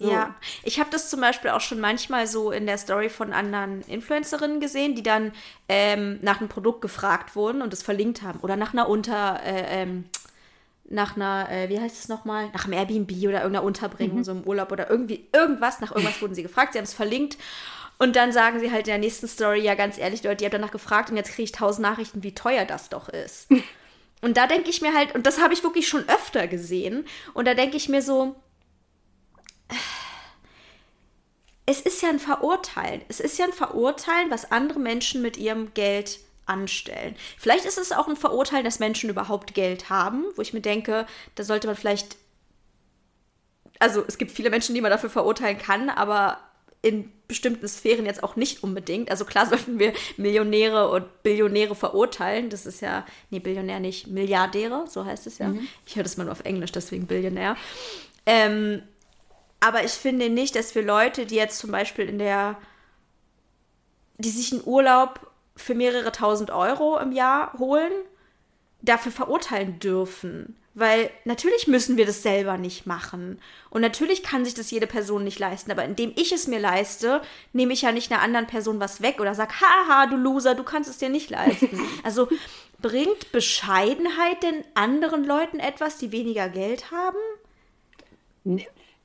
[0.00, 0.10] So.
[0.10, 3.82] Ja, ich habe das zum Beispiel auch schon manchmal so in der Story von anderen
[3.82, 5.32] Influencerinnen gesehen, die dann
[5.68, 8.40] ähm, nach einem Produkt gefragt wurden und es verlinkt haben.
[8.40, 10.06] Oder nach einer Unter, äh, ähm,
[10.90, 12.50] nach einer, äh, wie heißt es nochmal?
[12.52, 14.24] Nach einem Airbnb oder irgendeiner Unterbringung, mhm.
[14.24, 15.80] so im Urlaub oder irgendwie irgendwas.
[15.80, 17.38] Nach irgendwas wurden sie gefragt, sie haben es verlinkt.
[17.98, 20.54] Und dann sagen sie halt in der nächsten Story, ja, ganz ehrlich, Leute, ihr habt
[20.54, 23.48] danach gefragt und jetzt kriege ich tausend Nachrichten, wie teuer das doch ist.
[24.20, 27.46] und da denke ich mir halt, und das habe ich wirklich schon öfter gesehen, und
[27.46, 28.34] da denke ich mir so,
[31.66, 33.02] es ist ja ein Verurteilen.
[33.08, 36.18] Es ist ja ein Verurteilen, was andere Menschen mit ihrem Geld
[36.50, 37.14] anstellen.
[37.38, 41.06] Vielleicht ist es auch ein Verurteilen, dass Menschen überhaupt Geld haben, wo ich mir denke,
[41.36, 42.16] da sollte man vielleicht.
[43.78, 46.38] Also es gibt viele Menschen, die man dafür verurteilen kann, aber
[46.82, 49.10] in bestimmten Sphären jetzt auch nicht unbedingt.
[49.10, 52.50] Also klar sollten wir Millionäre und Billionäre verurteilen.
[52.50, 55.48] Das ist ja, nee, Billionär nicht, Milliardäre, so heißt es ja.
[55.48, 55.68] Mhm.
[55.86, 57.56] Ich höre das mal nur auf Englisch, deswegen Billionär.
[58.26, 58.82] Ähm,
[59.60, 62.56] aber ich finde nicht, dass wir Leute, die jetzt zum Beispiel in der,
[64.16, 67.92] die sich einen Urlaub für mehrere tausend Euro im Jahr holen,
[68.82, 70.56] dafür verurteilen dürfen.
[70.74, 73.40] Weil natürlich müssen wir das selber nicht machen.
[73.70, 75.70] Und natürlich kann sich das jede Person nicht leisten.
[75.72, 77.22] Aber indem ich es mir leiste,
[77.52, 80.62] nehme ich ja nicht einer anderen Person was weg oder sage, haha, du Loser, du
[80.62, 81.80] kannst es dir nicht leisten.
[82.04, 82.28] also
[82.80, 87.18] bringt Bescheidenheit denn anderen Leuten etwas, die weniger Geld haben?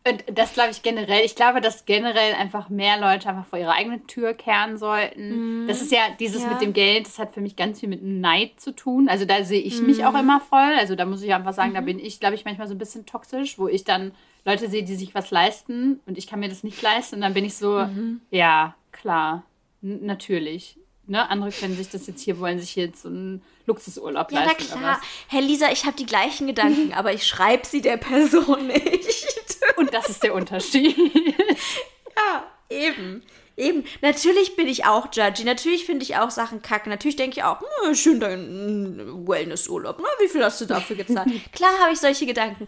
[0.08, 1.26] Und das glaube ich generell.
[1.26, 5.64] Ich glaube, dass generell einfach mehr Leute einfach vor ihre eigene Tür kehren sollten.
[5.64, 6.50] Mm, das ist ja dieses ja.
[6.50, 9.10] mit dem Geld, das hat für mich ganz viel mit Neid zu tun.
[9.10, 9.86] Also da sehe ich mm.
[9.86, 10.20] mich auch mhm.
[10.20, 10.74] immer voll.
[10.78, 11.86] Also da muss ich einfach sagen, mm da mhm.
[11.86, 14.12] bin ich, glaube ich, manchmal so ein bisschen toxisch, wo ich dann
[14.46, 17.16] Leute sehe, die sich was leisten und ich kann mir das nicht leisten.
[17.16, 18.20] Und dann bin ich so, -hmm.
[18.30, 19.44] ja, klar,
[19.82, 20.78] natürlich.
[21.08, 21.30] Ne?
[21.30, 24.66] Andere können sich das jetzt hier, wollen sich jetzt so einen Luxusurlaub ja, leisten.
[24.70, 25.02] Ja, klar.
[25.28, 29.35] Herr Lisa, ich habe die gleichen Gedanken, aber ich schreibe sie der Person nicht.
[29.78, 30.98] Und das ist der Unterschied.
[32.18, 33.24] ja, eben.
[33.58, 37.44] Eben, natürlich bin ich auch judgy, natürlich finde ich auch Sachen kacke, natürlich denke ich
[37.46, 40.06] auch, hm, schön dein Wellnessurlaub, ne?
[40.20, 41.30] wie viel hast du dafür gezahlt?
[41.54, 42.66] Klar habe ich solche Gedanken,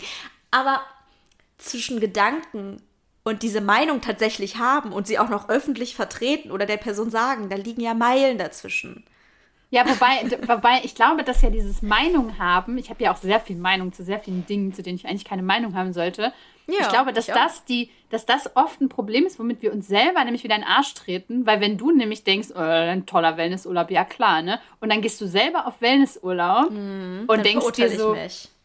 [0.49, 0.79] aber
[1.57, 2.81] zwischen Gedanken
[3.25, 7.49] und diese Meinung tatsächlich haben und sie auch noch öffentlich vertreten oder der Person sagen,
[7.49, 9.03] da liegen ja Meilen dazwischen.
[9.70, 13.39] Ja, wobei, wobei ich glaube, dass ja dieses Meinung haben, ich habe ja auch sehr
[13.39, 16.34] viel Meinung zu sehr vielen Dingen, zu denen ich eigentlich keine Meinung haben sollte.
[16.68, 19.74] Ja, ich glaube, dass ich das die, dass das oft ein Problem ist, womit wir
[19.74, 23.05] uns selber nämlich wieder in den Arsch treten, weil wenn du nämlich denkst, oh, ein
[23.05, 24.59] toller Wellnessurlaub, ja klar, ne?
[24.82, 28.15] Und dann gehst du selber auf Wellnessurlaub mhm, und denkst dir so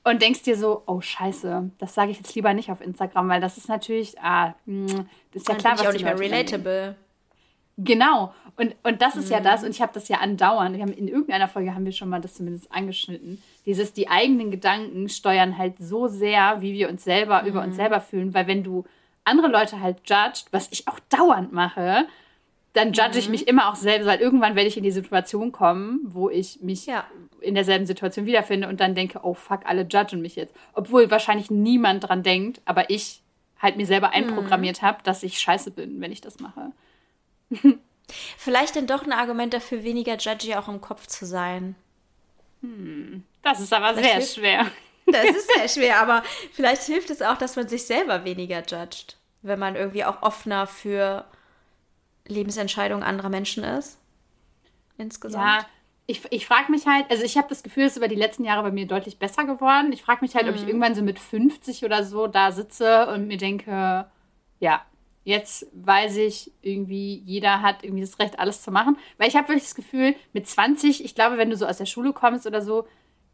[0.05, 3.41] und denkst dir so, oh Scheiße, das sage ich jetzt lieber nicht auf Instagram, weil
[3.41, 4.87] das ist natürlich, ah, hm,
[5.33, 6.97] das ist ja dann klar, was ich auch nicht mehr relatable.
[7.79, 8.35] Genau.
[8.57, 9.33] Und, und das ist mhm.
[9.33, 11.93] ja das, und ich habe das ja andauernd, wir haben in irgendeiner Folge haben wir
[11.93, 13.43] schon mal das zumindest angeschnitten.
[13.65, 17.49] Dieses, die eigenen Gedanken steuern halt so sehr, wie wir uns selber mhm.
[17.49, 17.79] über uns mhm.
[17.79, 18.85] selber fühlen, weil wenn du
[19.25, 22.07] andere Leute halt judged, was ich auch dauernd mache,
[22.73, 23.19] dann judge mhm.
[23.19, 26.61] ich mich immer auch selbst, weil irgendwann werde ich in die Situation kommen, wo ich
[26.63, 27.05] mich ja.
[27.41, 30.55] in derselben Situation wiederfinde und dann denke, oh fuck, alle judgen mich jetzt.
[30.75, 33.21] Obwohl wahrscheinlich niemand dran denkt, aber ich
[33.59, 34.15] halt mir selber mhm.
[34.15, 36.73] einprogrammiert habe, dass ich scheiße bin, wenn ich das mache.
[38.37, 41.75] Vielleicht dann doch ein Argument dafür, weniger judgy auch im Kopf zu sein.
[42.61, 44.67] Hm, das ist aber sehr hilft, schwer.
[45.07, 46.23] Das ist sehr schwer, aber
[46.53, 50.67] vielleicht hilft es auch, dass man sich selber weniger judgt, wenn man irgendwie auch offener
[50.67, 51.25] für
[52.27, 53.99] Lebensentscheidungen anderer Menschen ist.
[54.99, 55.45] Insgesamt.
[55.45, 55.67] Ja,
[56.07, 58.45] ich, ich frage mich halt, also ich habe das Gefühl, es ist über die letzten
[58.45, 59.93] Jahre bei mir deutlich besser geworden.
[59.93, 60.51] Ich frage mich halt, mhm.
[60.51, 60.69] ob ich mhm.
[60.69, 64.07] irgendwann so mit 50 oder so da sitze und mir denke,
[64.61, 64.83] ja,
[65.25, 68.97] Jetzt weiß ich irgendwie, jeder hat irgendwie das Recht, alles zu machen.
[69.19, 71.87] Weil ich habe wirklich das Gefühl, mit 20, ich glaube, wenn du so aus der
[71.87, 72.87] Schule kommst oder so,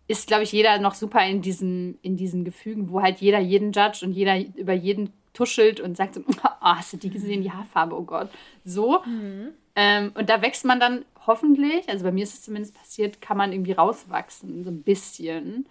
[0.07, 3.73] ist, glaube ich, jeder noch super in diesen, in diesen Gefügen, wo halt jeder jeden
[3.73, 7.53] judgt und jeder über jeden tuschelt und sagt so, oh, hast du die gesehen, die
[7.53, 8.29] Haarfarbe, oh Gott.
[8.65, 9.01] So.
[9.05, 9.51] Mhm.
[9.75, 13.37] Ähm, und da wächst man dann hoffentlich, also bei mir ist es zumindest passiert, kann
[13.37, 15.67] man irgendwie rauswachsen, so ein bisschen.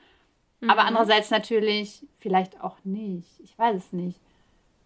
[0.61, 0.69] Mhm.
[0.69, 3.39] Aber andererseits natürlich vielleicht auch nicht.
[3.43, 4.19] Ich weiß es nicht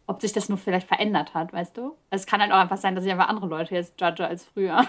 [0.07, 1.95] ob sich das nur vielleicht verändert hat, weißt du?
[2.09, 4.43] Also es kann halt auch einfach sein, dass ich einfach andere Leute jetzt judge als
[4.43, 4.85] früher.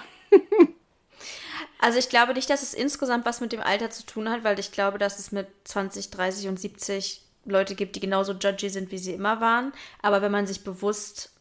[1.79, 4.59] also ich glaube nicht, dass es insgesamt was mit dem Alter zu tun hat, weil
[4.59, 8.91] ich glaube, dass es mit 20, 30 und 70 Leute gibt, die genauso judgy sind,
[8.91, 9.73] wie sie immer waren.
[10.01, 11.33] Aber wenn man sich bewusst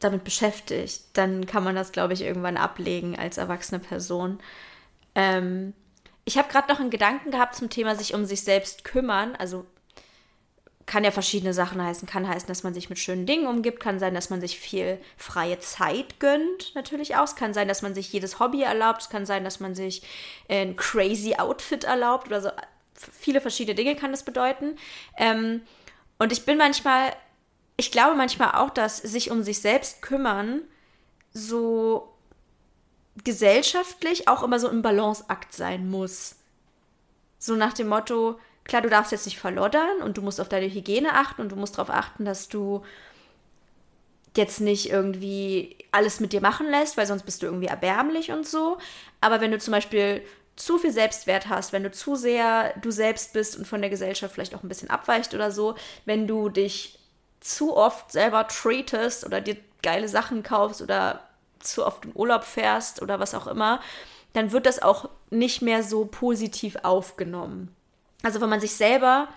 [0.00, 4.38] damit beschäftigt, dann kann man das, glaube ich, irgendwann ablegen als erwachsene Person.
[5.14, 5.74] Ähm,
[6.24, 9.36] ich habe gerade noch einen Gedanken gehabt zum Thema sich um sich selbst kümmern.
[9.36, 9.66] Also
[10.86, 12.08] kann ja verschiedene Sachen heißen.
[12.08, 13.80] Kann heißen, dass man sich mit schönen Dingen umgibt.
[13.80, 17.24] Kann sein, dass man sich viel freie Zeit gönnt, natürlich auch.
[17.24, 19.02] Es kann sein, dass man sich jedes Hobby erlaubt.
[19.02, 20.02] Es kann sein, dass man sich
[20.48, 22.50] ein crazy Outfit erlaubt oder so.
[22.94, 24.76] Viele verschiedene Dinge kann das bedeuten.
[25.16, 25.62] Ähm,
[26.18, 27.14] und ich bin manchmal,
[27.76, 30.62] ich glaube manchmal auch, dass sich um sich selbst kümmern
[31.32, 32.12] so
[33.24, 36.36] gesellschaftlich auch immer so ein Balanceakt sein muss.
[37.38, 40.66] So nach dem Motto, Klar, du darfst jetzt nicht verloddern und du musst auf deine
[40.66, 42.82] Hygiene achten und du musst darauf achten, dass du
[44.36, 48.46] jetzt nicht irgendwie alles mit dir machen lässt, weil sonst bist du irgendwie erbärmlich und
[48.46, 48.78] so.
[49.20, 50.22] Aber wenn du zum Beispiel
[50.56, 54.34] zu viel Selbstwert hast, wenn du zu sehr du selbst bist und von der Gesellschaft
[54.34, 56.98] vielleicht auch ein bisschen abweicht oder so, wenn du dich
[57.40, 61.24] zu oft selber treatest oder dir geile Sachen kaufst oder
[61.58, 63.80] zu oft im Urlaub fährst oder was auch immer,
[64.34, 67.74] dann wird das auch nicht mehr so positiv aufgenommen.
[68.22, 69.28] Also wenn man sich selber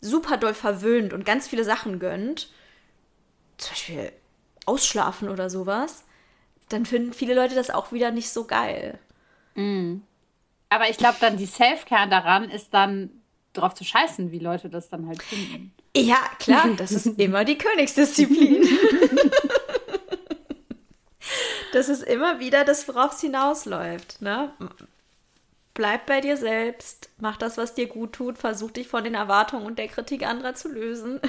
[0.00, 2.50] super doll verwöhnt und ganz viele Sachen gönnt,
[3.58, 4.12] zum Beispiel
[4.66, 6.04] ausschlafen oder sowas,
[6.68, 8.98] dann finden viele Leute das auch wieder nicht so geil.
[9.54, 9.98] Mm.
[10.68, 13.10] Aber ich glaube dann, die Self-Care daran ist dann
[13.52, 15.72] drauf zu scheißen, wie Leute das dann halt finden.
[15.96, 18.68] Ja, klar, das ist immer die Königsdisziplin.
[21.72, 24.20] das ist immer wieder das, worauf es hinausläuft.
[24.20, 24.52] Ne?
[25.76, 29.66] Bleib bei dir selbst, mach das, was dir gut tut, versuch dich von den Erwartungen
[29.66, 31.20] und der Kritik anderer zu lösen.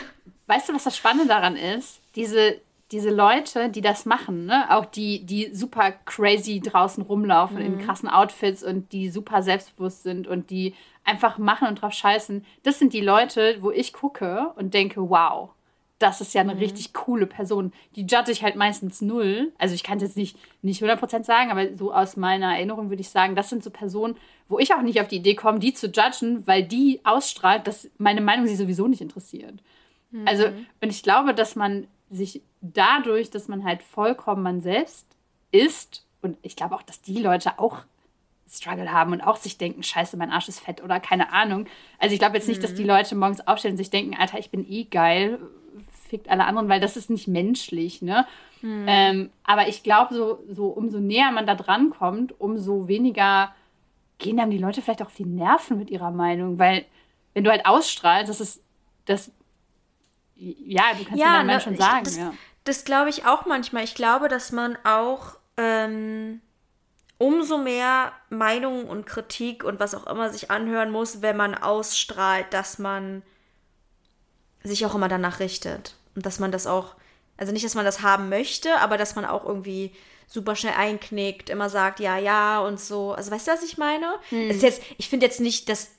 [0.48, 2.00] Weißt du, was das Spannende daran ist?
[2.16, 2.60] Diese,
[2.92, 4.74] diese Leute, die das machen, ne?
[4.74, 7.66] auch die, die super crazy draußen rumlaufen mhm.
[7.66, 10.74] in krassen Outfits und die super selbstbewusst sind und die
[11.04, 15.50] einfach machen und drauf scheißen, das sind die Leute, wo ich gucke und denke, wow,
[16.00, 16.60] das ist ja eine mhm.
[16.60, 17.74] richtig coole Person.
[17.96, 19.52] Die judge ich halt meistens null.
[19.58, 23.02] Also ich kann es jetzt nicht, nicht 100% sagen, aber so aus meiner Erinnerung würde
[23.02, 24.16] ich sagen, das sind so Personen,
[24.48, 27.90] wo ich auch nicht auf die Idee komme, die zu judgen, weil die ausstrahlt, dass
[27.98, 29.56] meine Meinung sie sowieso nicht interessiert.
[30.12, 30.28] Mhm.
[30.28, 30.46] Also,
[30.82, 35.08] und ich glaube, dass man sich dadurch, dass man halt vollkommen man selbst
[35.52, 37.84] ist, und ich glaube auch, dass die Leute auch
[38.50, 41.68] Struggle haben und auch sich denken, scheiße, mein Arsch ist fett oder keine Ahnung.
[42.00, 42.62] Also ich glaube jetzt nicht, mhm.
[42.64, 45.40] dass die Leute morgens aufstehen und sich denken, Alter, ich bin eh geil,
[46.08, 48.26] fickt alle anderen, weil das ist nicht menschlich, ne?
[48.62, 48.86] Mhm.
[48.88, 53.54] Ähm, aber ich glaube, so, so umso näher man da dran kommt, umso weniger
[54.18, 56.86] gehen dann die Leute vielleicht auch auf die Nerven mit ihrer Meinung, weil
[57.34, 58.64] wenn du halt ausstrahlst, das ist
[59.06, 59.32] das
[60.36, 62.04] ja, du kannst ja, ja schon sagen.
[62.04, 62.34] Das, ja.
[62.64, 63.84] das glaube ich auch manchmal.
[63.84, 66.42] Ich glaube, dass man auch ähm,
[67.18, 72.54] umso mehr Meinung und Kritik und was auch immer sich anhören muss, wenn man ausstrahlt,
[72.54, 73.24] dass man
[74.64, 75.96] sich auch immer danach richtet.
[76.18, 76.96] Und dass man das auch,
[77.38, 79.94] also nicht, dass man das haben möchte, aber dass man auch irgendwie
[80.26, 83.14] super schnell einknickt, immer sagt, ja, ja und so.
[83.14, 84.16] Also weißt du, was ich meine?
[84.30, 84.50] Hm.
[84.50, 85.92] Ist jetzt, ich finde jetzt nicht, dass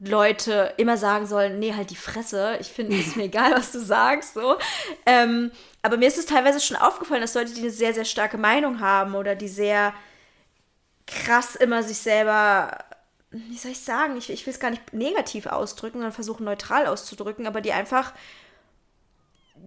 [0.00, 2.58] Leute immer sagen sollen, nee, halt die Fresse.
[2.60, 4.58] Ich finde, es ist mir egal, was du sagst, so.
[5.06, 8.36] Ähm, aber mir ist es teilweise schon aufgefallen, dass Leute, die eine sehr, sehr starke
[8.36, 9.94] Meinung haben oder die sehr
[11.06, 12.84] krass immer sich selber,
[13.30, 16.86] wie soll ich sagen, ich, ich will es gar nicht negativ ausdrücken, sondern versuchen neutral
[16.86, 18.12] auszudrücken, aber die einfach,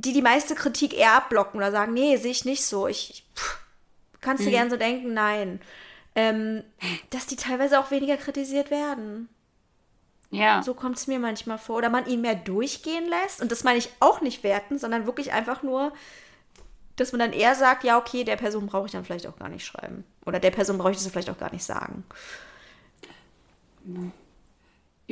[0.03, 2.87] die die meiste Kritik eher abblocken oder sagen, nee, sehe ich nicht so.
[2.87, 3.59] Ich, ich pff,
[4.19, 4.53] kannst du mhm.
[4.53, 5.61] gern so denken, nein.
[6.15, 6.63] Ähm,
[7.11, 9.29] dass die teilweise auch weniger kritisiert werden.
[10.31, 10.63] Ja.
[10.63, 11.77] So kommt es mir manchmal vor.
[11.77, 13.41] Oder man ihn mehr durchgehen lässt.
[13.41, 15.93] Und das meine ich auch nicht werten, sondern wirklich einfach nur,
[16.95, 19.49] dass man dann eher sagt, ja, okay, der Person brauche ich dann vielleicht auch gar
[19.49, 20.03] nicht schreiben.
[20.25, 22.03] Oder der Person brauche ich das vielleicht auch gar nicht sagen.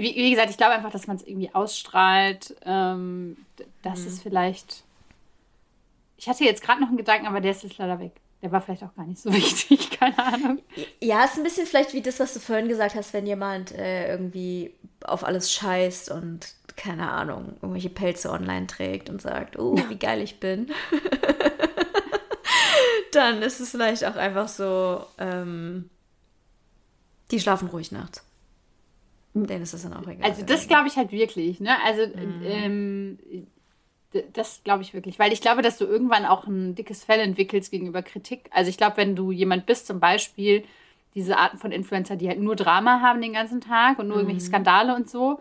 [0.01, 2.55] Wie, wie gesagt, ich glaube einfach, dass man es irgendwie ausstrahlt.
[2.65, 3.37] Ähm,
[3.81, 4.07] dass mhm.
[4.07, 4.83] es vielleicht.
[6.17, 8.11] Ich hatte jetzt gerade noch einen Gedanken, aber der ist jetzt leider weg.
[8.41, 10.59] Der war vielleicht auch gar nicht so wichtig, keine Ahnung.
[11.01, 14.09] Ja, ist ein bisschen vielleicht wie das, was du vorhin gesagt hast, wenn jemand äh,
[14.09, 14.73] irgendwie
[15.03, 20.21] auf alles scheißt und keine Ahnung, irgendwelche Pelze online trägt und sagt, oh, wie geil
[20.21, 20.71] ich bin.
[23.11, 25.89] Dann ist es vielleicht auch einfach so, ähm,
[27.31, 28.23] die schlafen ruhig nachts.
[29.33, 30.29] Denen ist das dann auch egal.
[30.29, 31.75] Also das glaube ich halt wirklich, ne?
[31.83, 32.41] Also mhm.
[32.43, 33.19] ähm,
[34.33, 37.71] das glaube ich wirklich, weil ich glaube, dass du irgendwann auch ein dickes Fell entwickelst
[37.71, 38.49] gegenüber Kritik.
[38.51, 40.63] Also ich glaube, wenn du jemand bist, zum Beispiel
[41.15, 44.21] diese Arten von Influencer, die halt nur Drama haben den ganzen Tag und nur mhm.
[44.21, 45.39] irgendwelche Skandale und so,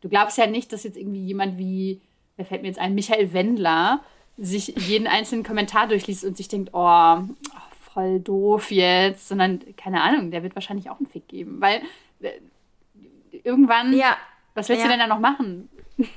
[0.00, 2.00] du glaubst ja nicht, dass jetzt irgendwie jemand wie,
[2.36, 4.00] wer fällt mir jetzt ein, Michael Wendler,
[4.38, 7.18] sich jeden einzelnen Kommentar durchliest und sich denkt, oh,
[7.92, 11.82] voll doof jetzt, sondern keine Ahnung, der wird wahrscheinlich auch einen Fick geben, weil
[12.20, 12.30] äh,
[13.44, 14.16] irgendwann, ja.
[14.54, 14.88] was willst ja.
[14.88, 15.68] du denn da noch machen?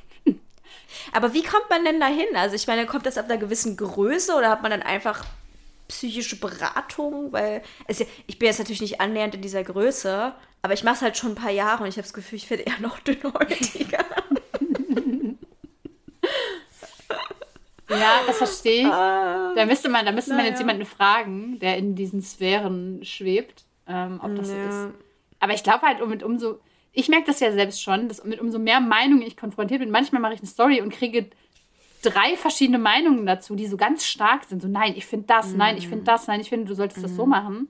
[1.14, 2.28] Aber wie kommt man denn da hin?
[2.36, 5.26] Also ich meine, kommt das ab einer gewissen Größe oder hat man dann einfach
[5.88, 7.32] psychische Beratung?
[7.32, 11.02] Weil es, ich bin jetzt natürlich nicht annähernd in dieser Größe, aber ich mache es
[11.02, 14.06] halt schon ein paar Jahre und ich habe das Gefühl, ich werde eher noch dünnhäutiger.
[17.90, 18.88] Ja, das verstehe ich.
[18.88, 23.66] Ah, da müsste man, da müsste man jetzt jemanden fragen, der in diesen Sphären schwebt,
[23.88, 24.56] ähm, ob das ja.
[24.56, 24.96] so ist.
[25.40, 26.60] Aber ich glaube halt, um mit umso,
[26.94, 30.22] ich merke das ja selbst schon, dass mit umso mehr Meinungen ich konfrontiert bin, manchmal
[30.22, 31.30] mache ich eine Story und kriege
[32.02, 34.62] drei verschiedene Meinungen dazu, die so ganz stark sind.
[34.62, 37.04] So, nein, ich finde das, nein, ich finde das, nein, ich finde, du solltest mm.
[37.04, 37.30] das so mhm.
[37.30, 37.70] machen.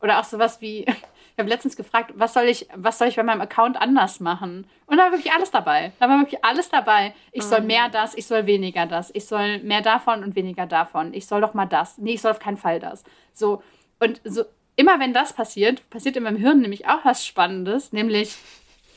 [0.00, 3.22] Oder auch sowas wie, ich habe letztens gefragt, was soll ich, was soll ich bei
[3.22, 4.66] meinem Account anders machen?
[4.86, 5.92] Und da war wirklich alles dabei.
[5.98, 7.14] Da war wirklich alles dabei.
[7.32, 7.92] Ich soll mehr mhm.
[7.92, 11.14] das, ich soll weniger das, ich soll mehr davon und weniger davon.
[11.14, 11.98] Ich soll doch mal das.
[11.98, 13.04] Nee, ich soll auf keinen Fall das.
[13.32, 13.62] So.
[13.98, 14.44] Und so,
[14.76, 18.36] immer wenn das passiert, passiert in meinem Hirn nämlich auch was Spannendes, nämlich,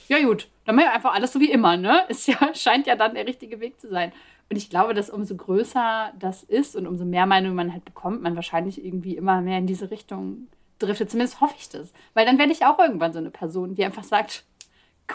[0.08, 2.06] ja gut, dann machen wir einfach alles so wie immer, ne?
[2.10, 4.12] Ist ja, scheint ja dann der richtige Weg zu sein.
[4.50, 8.22] Und ich glaube, dass umso größer das ist und umso mehr Meinung man halt bekommt,
[8.22, 10.48] man wahrscheinlich irgendwie immer mehr in diese Richtung
[10.78, 11.10] driftet.
[11.10, 11.94] Zumindest hoffe ich das.
[12.14, 14.44] Weil dann werde ich auch irgendwann so eine Person, die einfach sagt,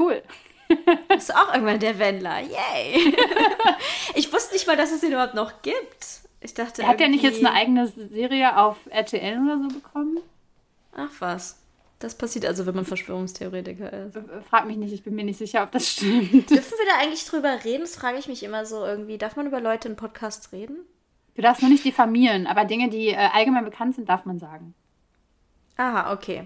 [0.01, 0.23] cool.
[1.09, 2.41] Bist du auch irgendwann der Wendler.
[2.41, 3.15] Yay!
[4.15, 6.23] ich wusste nicht mal, dass es ihn überhaupt noch gibt.
[6.41, 6.83] Ich dachte.
[6.83, 10.19] Er hat ja nicht jetzt eine eigene Serie auf RTL oder so bekommen?
[10.93, 11.61] Ach was.
[12.01, 14.19] Das passiert also, wenn man Verschwörungstheoretiker ist.
[14.49, 16.49] Frag mich nicht, ich bin mir nicht sicher, ob das stimmt.
[16.51, 17.83] Dürfen wir da eigentlich drüber reden?
[17.83, 19.19] Das frage ich mich immer so irgendwie.
[19.19, 20.79] Darf man über Leute in Podcasts reden?
[21.35, 24.75] Du darfst nur nicht diffamieren, aber Dinge, die äh, allgemein bekannt sind, darf man sagen.
[25.77, 26.45] Aha, okay.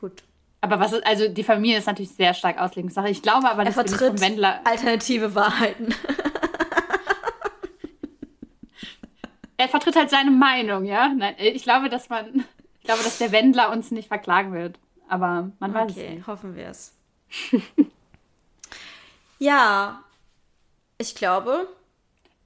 [0.00, 0.24] Gut.
[0.60, 3.08] Aber was ist, also die Familie ist natürlich sehr stark Auslegungssache.
[3.08, 5.94] Ich glaube aber, dass er vertritt vom Wendler alternative Wahrheiten.
[9.56, 11.08] er vertritt halt seine Meinung, ja.
[11.08, 12.44] Nein, ich glaube, dass man
[12.86, 14.78] ich glaube, dass der Wendler uns nicht verklagen wird.
[15.08, 16.26] Aber man weiß okay, es nicht.
[16.28, 16.94] hoffen wir es.
[19.40, 20.04] ja,
[20.96, 21.66] ich glaube.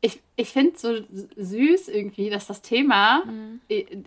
[0.01, 0.95] Ich, ich finde es so
[1.37, 3.61] süß irgendwie, dass das Thema, mhm.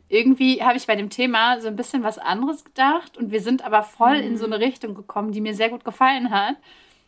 [0.09, 3.63] irgendwie habe ich bei dem Thema so ein bisschen was anderes gedacht und wir sind
[3.63, 4.29] aber voll mhm.
[4.29, 6.55] in so eine Richtung gekommen, die mir sehr gut gefallen hat.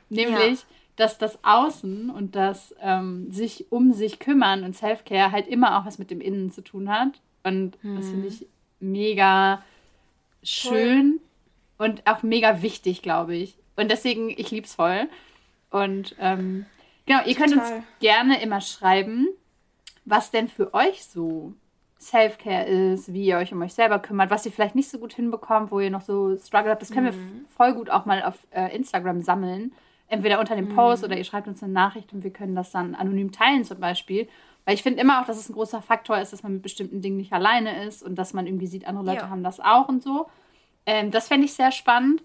[0.09, 0.65] Nämlich, ja.
[0.97, 5.87] dass das Außen und das ähm, sich um sich kümmern und Self-Care halt immer auch
[5.87, 7.19] was mit dem Innen zu tun hat.
[7.41, 7.95] Und mhm.
[7.95, 8.45] das finde ich
[8.91, 9.63] mega
[10.43, 11.19] schön
[11.77, 11.87] voll.
[11.87, 13.55] und auch mega wichtig, glaube ich.
[13.75, 15.07] Und deswegen, ich liebe es voll.
[15.69, 16.65] Und ähm,
[17.05, 17.49] genau, ihr Total.
[17.49, 19.27] könnt uns gerne immer schreiben,
[20.05, 21.53] was denn für euch so
[21.99, 25.13] Self-Care ist, wie ihr euch um euch selber kümmert, was ihr vielleicht nicht so gut
[25.13, 26.81] hinbekommt, wo ihr noch so Struggle habt.
[26.81, 27.11] Das können mhm.
[27.11, 29.73] wir voll gut auch mal auf äh, Instagram sammeln.
[30.07, 31.07] entweder unter dem Post mhm.
[31.07, 34.27] oder ihr schreibt uns eine Nachricht und wir können das dann anonym teilen zum Beispiel.
[34.65, 37.01] Weil ich finde immer auch, dass es ein großer Faktor ist, dass man mit bestimmten
[37.01, 39.29] Dingen nicht alleine ist und dass man irgendwie sieht, andere Leute ja.
[39.29, 40.27] haben das auch und so.
[40.85, 42.21] Ähm, das fände ich sehr spannend.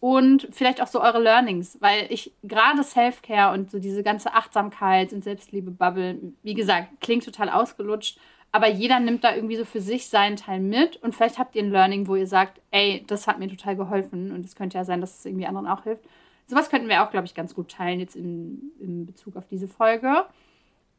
[0.00, 5.14] Und vielleicht auch so eure Learnings, weil ich gerade Self-Care und so diese ganze Achtsamkeit
[5.14, 8.18] und Selbstliebe-Bubble, wie gesagt, klingt total ausgelutscht,
[8.52, 11.62] aber jeder nimmt da irgendwie so für sich seinen Teil mit und vielleicht habt ihr
[11.62, 14.84] ein Learning, wo ihr sagt, ey, das hat mir total geholfen und es könnte ja
[14.84, 16.04] sein, dass es irgendwie anderen auch hilft.
[16.46, 19.68] Sowas könnten wir auch, glaube ich, ganz gut teilen jetzt in, in Bezug auf diese
[19.68, 20.26] Folge.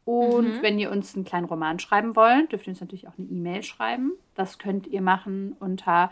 [0.05, 0.61] Und mhm.
[0.61, 3.63] wenn ihr uns einen kleinen Roman schreiben wollt, dürft ihr uns natürlich auch eine E-Mail
[3.63, 4.11] schreiben.
[4.35, 6.11] Das könnt ihr machen unter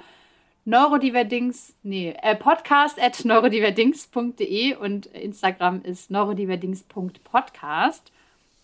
[0.65, 8.11] neurodiverdings, nee, äh, podcast at neurodiverdings.de und Instagram ist neurodiverdings.podcast.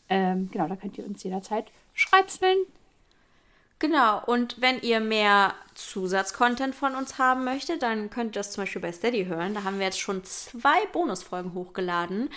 [0.09, 2.57] Ähm, genau, da könnt ihr uns jederzeit schreibseln.
[3.79, 8.63] Genau, und wenn ihr mehr Zusatzcontent von uns haben möchtet, dann könnt ihr das zum
[8.63, 9.53] Beispiel bei Steady hören.
[9.53, 12.29] Da haben wir jetzt schon zwei Bonusfolgen hochgeladen.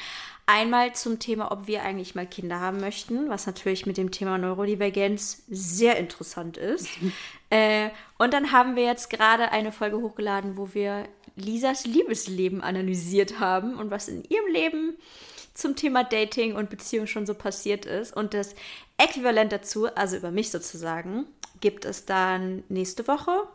[0.47, 4.39] Einmal zum Thema, ob wir eigentlich mal Kinder haben möchten, was natürlich mit dem Thema
[4.39, 6.89] Neurodivergenz sehr interessant ist.
[7.51, 13.41] äh, und dann haben wir jetzt gerade eine Folge hochgeladen, wo wir Lisas Liebesleben analysiert
[13.41, 14.97] haben und was in ihrem Leben
[15.55, 18.17] zum Thema Dating und Beziehung schon so passiert ist.
[18.17, 18.55] Und das
[18.97, 21.27] Äquivalent dazu, also über mich sozusagen,
[21.61, 23.49] gibt es dann nächste Woche.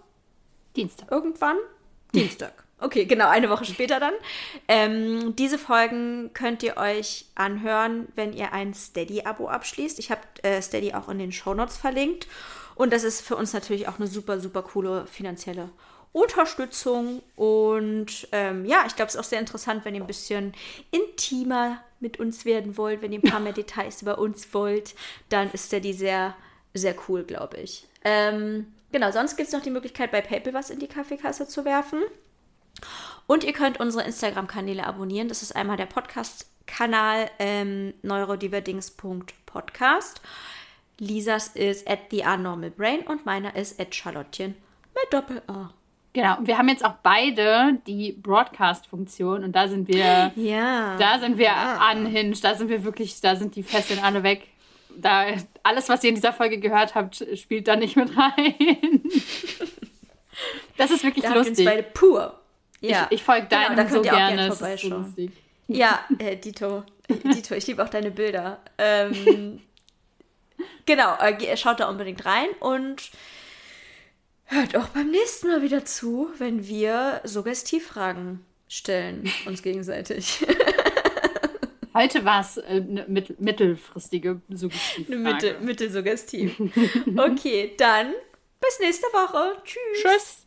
[0.75, 1.11] Dienstag.
[1.11, 1.57] Irgendwann?
[2.13, 2.53] Dienstag.
[2.79, 4.13] Okay, genau, eine Woche später dann.
[4.67, 9.97] Ähm, diese Folgen könnt ihr euch anhören, wenn ihr ein Steady-Abo abschließt.
[9.97, 12.27] Ich habe äh, Steady auch in den Shownotes verlinkt.
[12.75, 15.69] Und das ist für uns natürlich auch eine super, super coole finanzielle
[16.11, 17.23] Unterstützung.
[17.35, 20.53] Und ähm, ja, ich glaube, es ist auch sehr interessant, wenn ihr ein bisschen
[20.91, 24.95] intimer mit uns werden wollt, wenn ihr ein paar mehr Details über uns wollt,
[25.29, 26.35] dann ist Steady sehr,
[26.73, 27.87] sehr cool, glaube ich.
[28.03, 31.65] Ähm, genau, sonst gibt es noch die Möglichkeit, bei PayPal was in die Kaffeekasse zu
[31.65, 32.01] werfen.
[33.25, 35.29] Und ihr könnt unsere Instagram-Kanäle abonnieren.
[35.29, 40.21] Das ist einmal der Podcast-Kanal ähm, neurodiverdings.podcast.
[40.99, 42.23] Lisas ist at the
[42.75, 44.55] Brain und meiner ist at Charlottchen
[44.95, 45.76] mit Doppel-A.
[46.17, 50.97] Genau, wir haben jetzt auch beide die Broadcast-Funktion und da sind wir, ja.
[50.97, 51.91] da sind wir ja.
[51.91, 54.47] unhinged, da sind wir wirklich, da sind die Fesseln alle weg.
[54.95, 55.27] Da,
[55.61, 58.55] alles, was ihr in dieser Folge gehört habt, spielt da nicht mit rein.
[60.77, 61.65] Das ist wirklich da lustig.
[61.65, 62.39] Uns beide pur.
[62.79, 63.07] Ja.
[63.09, 64.47] Ich, ich folge genau, deinem so gerne.
[64.49, 65.31] Das ist so lustig.
[65.67, 66.83] Ja, äh, Dito.
[67.09, 68.59] Dito, ich liebe auch deine Bilder.
[68.77, 69.61] Ähm,
[70.85, 73.09] genau, äh, schaut da unbedingt rein und
[74.47, 80.45] Hört auch beim nächsten Mal wieder zu, wenn wir Suggestivfragen stellen, uns gegenseitig.
[81.93, 85.19] Heute war es eine äh, mittelfristige Suggestivfrage.
[85.19, 86.55] Eine mittel, mittelsuggestiv.
[87.17, 88.13] Okay, dann
[88.61, 89.57] bis nächste Woche.
[89.63, 90.01] Tschüss.
[90.01, 90.46] Tschüss.